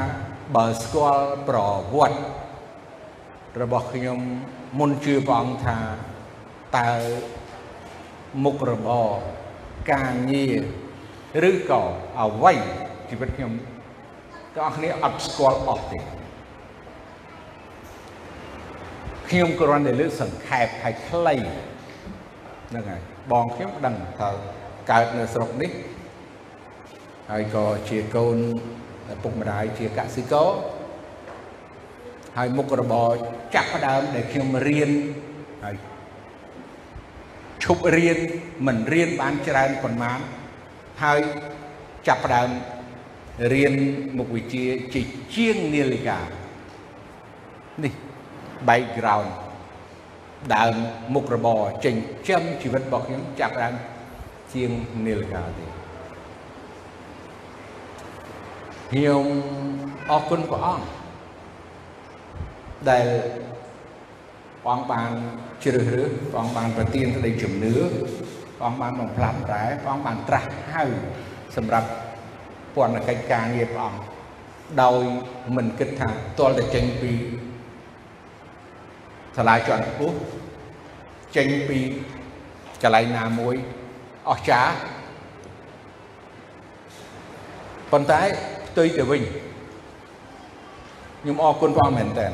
[0.56, 1.60] បើស្គាល់ប្រ
[1.95, 2.22] វត្តិ
[3.62, 4.20] របស់ខ្ញុំ
[4.80, 5.78] មុនជឿព្រះអង្គថា
[6.78, 6.91] តើ
[8.43, 9.08] មុខរបរ
[9.91, 10.45] ការងា
[11.43, 11.82] រឬក៏
[12.20, 12.54] អ្វី
[13.10, 13.54] ជីវិតខ្ញុំ
[14.56, 15.99] ទាំងអស់គ្នាអត់ស្គាល់អស់ទេ
[19.30, 21.36] ខ្ញុំគ្រាន់តែលើកសង្ខេបហើយខ្លី
[22.70, 23.01] ហ្នឹងហើយ
[23.32, 24.30] បងខ្ញុំដឹងថា
[24.91, 25.72] កើតនៅស្រុកនេះ
[27.32, 28.38] ហើយក៏ជាកូន
[29.14, 30.49] ឪពុកម្ដាយជាកសិករ
[32.38, 33.10] ហើយមុខរបរ
[33.56, 34.89] ចាប់ផ្ដើមដែលខ្ញុំរៀន
[35.64, 35.76] ហើយ
[37.64, 38.18] ឈប់រៀន
[38.68, 40.20] មិនរៀនបានច្រើនប៉ុន្មាន
[41.04, 41.20] ហើយ
[42.08, 42.49] ចាប់ផ្ដើម
[43.52, 43.74] រៀន
[44.18, 45.02] មុខវិជ្ជាជា
[45.36, 46.20] ជាងនាឡិកា
[47.84, 47.94] នេះ
[48.68, 49.30] background
[50.56, 50.76] ដើម
[51.14, 53.76] មុខរបរចិញ្ចឹមជីវិតរបស់ខ្ញុំចាប់ដើម
[54.54, 54.72] ជាង
[55.06, 55.66] នាឡិកាទេ
[58.92, 59.26] ខ្ញុំ
[60.12, 60.86] អរគុណព្រះអង្គ
[62.90, 63.08] ដែល
[64.64, 65.12] ព្រះអង្គបាន
[65.64, 67.74] ជ្រើសរើសព្រះអង្គបានប្រទានក្តីជំនឿ
[68.58, 70.84] ព្រះអង្គបានបំផ្លាប់តែព្រះអង្គបានត្រាស់ហៅ
[71.56, 71.90] សម្រាប់
[72.76, 74.01] ពន្ធកិច្ចការងារព្រះអង្គ
[74.82, 75.03] ដោយ
[75.55, 76.09] មិនគិតថា
[76.39, 77.11] ទាល់តែចេញពី
[79.38, 80.17] សាលាជាន់ខ្ពស់
[81.36, 81.80] ចេញពី
[82.84, 83.55] កន្លែងណាមួយ
[84.30, 84.74] អស្ចារ្យ
[87.91, 88.21] ប៉ុន្តែ
[88.67, 89.21] ផ្ទុយទៅវិញ
[91.21, 92.28] ខ្ញុំអរគុណព្រះអង្គមែនតើ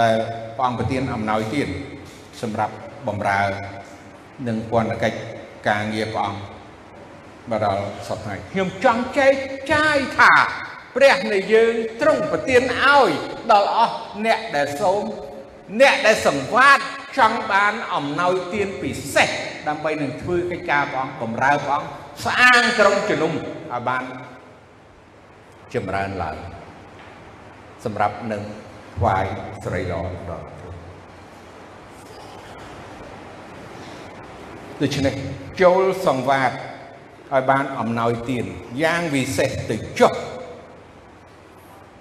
[0.00, 0.16] ដែល
[0.56, 1.68] ព្រះអង្គប្រទានអំណោយទាន
[2.40, 2.74] សម្រាប់
[3.06, 3.40] បំរើ
[4.48, 5.18] នឹងពន្ធកិច្ច
[5.68, 6.53] ការងារព្រះអង្គ
[7.50, 9.34] មកដល់សពថ្ងៃខ្ញុំចង់ចែក
[9.72, 10.32] ចាយថា
[10.96, 13.10] ព្រះនៃយើងទ្រង់ប្រទានឲ្យ
[13.52, 15.02] ដល់អស់អ្នកដែលសូម
[15.80, 16.78] អ្នកដែលសង្វាត
[17.18, 19.28] ចង់បានអំណោយទានពិសេស
[19.68, 21.90] ដើម្បីនឹងធ្វើកិច្ចការព្រះអង្គបម្រើព្រះអង្គ
[22.24, 24.04] ស្អាងក្រុងជំនុំឲ្យបាន
[25.74, 26.36] ចម្រើនឡើង
[27.84, 28.42] សម្រាប់នឹង
[28.96, 29.24] ថ្វាយ
[29.64, 30.48] ស្រីល្អដល់
[34.82, 35.14] ដូច្នេះ
[35.62, 36.52] ចូលសង្វាត
[37.32, 38.44] ឲ្យបានអំណោយទាន
[38.82, 40.12] យ៉ាងវិសេសទៅចុះ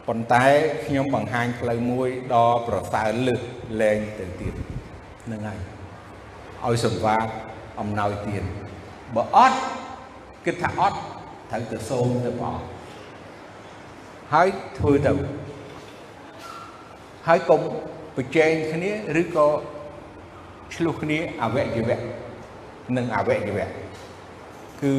[0.07, 0.45] ប៉ុន្តែ
[0.86, 3.41] ខ្ញុំបង្ហាញផ្លូវមួយដ៏ប្រសើរលើស
[3.82, 4.53] លែងទៅទៀត
[5.32, 5.59] នឹងហើយ
[6.65, 7.28] ឲ្យសម្វាត
[7.80, 8.43] អំណោយទាន
[9.15, 9.59] បើអត់
[10.45, 10.99] គិតថាអត់
[11.51, 12.65] ត្រូវទៅសូមទៅព្រះអង្គ
[14.34, 14.47] ហើយ
[14.80, 15.13] ធ្វើទៅ
[17.28, 17.61] ហើយកុំ
[18.15, 19.47] ប្រជែងគ្នាឬក៏
[20.76, 21.99] ឆ្លោះគ្នាអវយវៈ
[22.97, 23.67] និងអវយវៈ
[24.82, 24.93] គឺ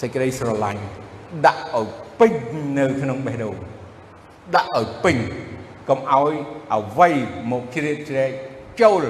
[0.00, 0.82] សេចក្តីស្រឡាញ់
[1.46, 1.88] ដាក់ឲ្យ
[2.20, 2.32] ពេញ
[2.78, 3.56] នៅក្នុងបេះដូង
[4.56, 5.16] ដាក់ឲ្យពេញ
[5.88, 6.34] កុំឲ្យ
[6.74, 7.14] អវ័យ
[7.50, 8.30] មកជ្រៀតជ្រែក
[8.80, 9.04] ចូល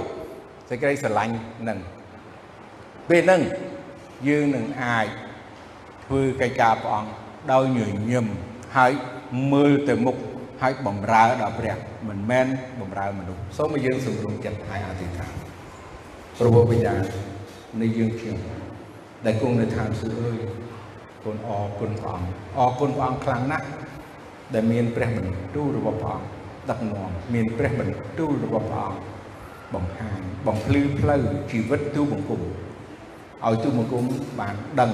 [0.68, 1.34] សេចក្តីស្រឡាញ់
[1.68, 1.78] នឹង
[3.08, 3.42] ពេលហ្នឹង
[4.28, 5.06] យើងនឹងអាច
[6.04, 7.10] ធ្វើកិច្ចការព្រះអង្គ
[7.52, 7.80] ដោយញ
[8.10, 8.26] ញឹម
[8.76, 8.92] ហើយ
[9.52, 10.16] មើលទៅមុខ
[10.62, 11.76] ហើយបំរើដល់ព្រះ
[12.08, 12.46] មិនមែន
[12.80, 15.32] បំរើមនុស្សសូមឲ្យយើងសម្រុំចិត្តហើយអធិដ្ឋាន
[16.38, 17.02] ព្រះវិញ្ញាណ
[17.80, 18.38] នៃយើងខ្ញុំ
[19.26, 20.40] ដែលគង់នៅឋានសួគ៌អើយ
[21.24, 23.66] គុណអរគុណព្រះអង្គអរគុណព្រះអង្គខ្លាំងណាស់
[24.54, 26.26] ដែលមានព្រះបន្ទូលរបស់ព្រះអង្គ
[26.70, 29.00] ដឹកនាំមានព្រះបន្ទូលរបស់ព្រះអង្គ
[29.74, 32.40] បង្ហាញបំភ្លឺផ្លូវជីវិតទូបង្គំ
[33.46, 34.04] ឲ្យទូបង្គំ
[34.40, 34.92] បានដឹង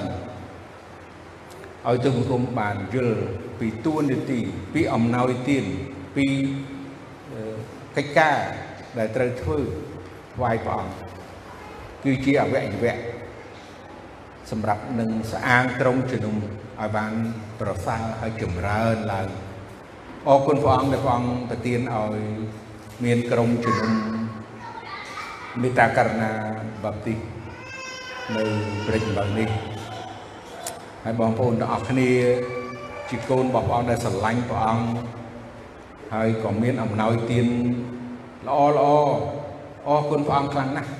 [1.87, 3.19] ឲ្យទូបង្គំបានយល់
[3.59, 4.39] ពីទួនាទី
[4.73, 5.65] ពីអំណោយទាន
[6.15, 6.25] ពី
[7.95, 8.37] កិច្ចការ
[8.97, 9.59] ដែលត្រូវធ្វើ
[10.35, 10.93] ថ្វាយព្រះអង្គ
[12.03, 12.95] គឺជាអវយវៈ
[14.51, 17.13] សម្រាប់នឹងស្អាងត្រង់ជំនុំឲ្យបាន
[17.59, 19.27] ប្រសើរហើយចម្រើនឡើង
[20.27, 22.17] អរគុណព្រះអង្គដែលព្រះអង្គប្រទានឲ្យ
[23.03, 23.93] មានក្រុមជំនុំ
[25.61, 26.31] មេត្តាករណា
[26.83, 27.13] បាប់ទី
[28.35, 28.43] នៅ
[28.85, 29.49] ព្រឹកម្លឹងនេះ
[31.03, 32.11] ហើយបងប្អូនទាំងអស់គ្នា
[33.09, 34.87] ជាកូនរបស់ព្រះអង្គដែលស្រឡាញ់ព្រះអង្គ
[36.13, 37.47] ហើយក៏មានអំណោយទាន
[38.47, 38.85] ល្អល្អ
[39.87, 40.91] អរគុណព្រះអង្គខ្លាំងណាស់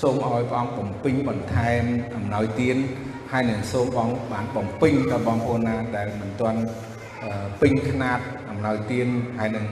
[0.00, 1.82] សូមឲ្យព្រះអង្គបំពេញបន្ថែម
[2.16, 2.76] អំណោយទាន
[3.32, 6.60] ហើយនឹងសូមបងបានបំពេញដល់បងប្អូនណាដែលមិនទាន់
[7.60, 8.18] ពេញຂະຫນាត
[8.50, 9.06] អំណោយទាន
[9.38, 9.66] ហើយនឹង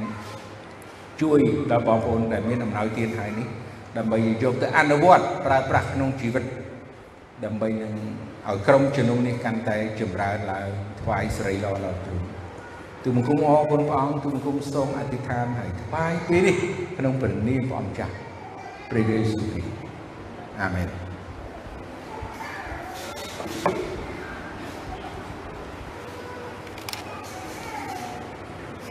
[1.23, 3.49] ជួយដល់បងប្អូនដែលមានអំណោយទានហើយនេះ
[3.97, 6.45] ដើម្បីយកទៅអនុវត្តប្រើប្រាស់ក្នុងជីវិត
[7.45, 7.93] ដើម្បីនឹង
[8.49, 10.69] ឲ្យក្រុមជំនុំនេះកាន់តែចម្រើនឡើង
[11.01, 12.27] ថ្វាយសិរីល្អដល់ទ្រង់
[13.05, 16.57] ទូបង្គំអរគុណព្រះអង្គទូបង្គំសូមអធិដ្ឋានឲ្យថ្វាយពេលនេះ
[16.99, 18.15] ក្នុងព្រះនាមព្រះអង្គចាស់
[18.91, 19.78] ព្រះយេស៊ូវគ្រីស្ទ
[20.62, 20.88] អាមែន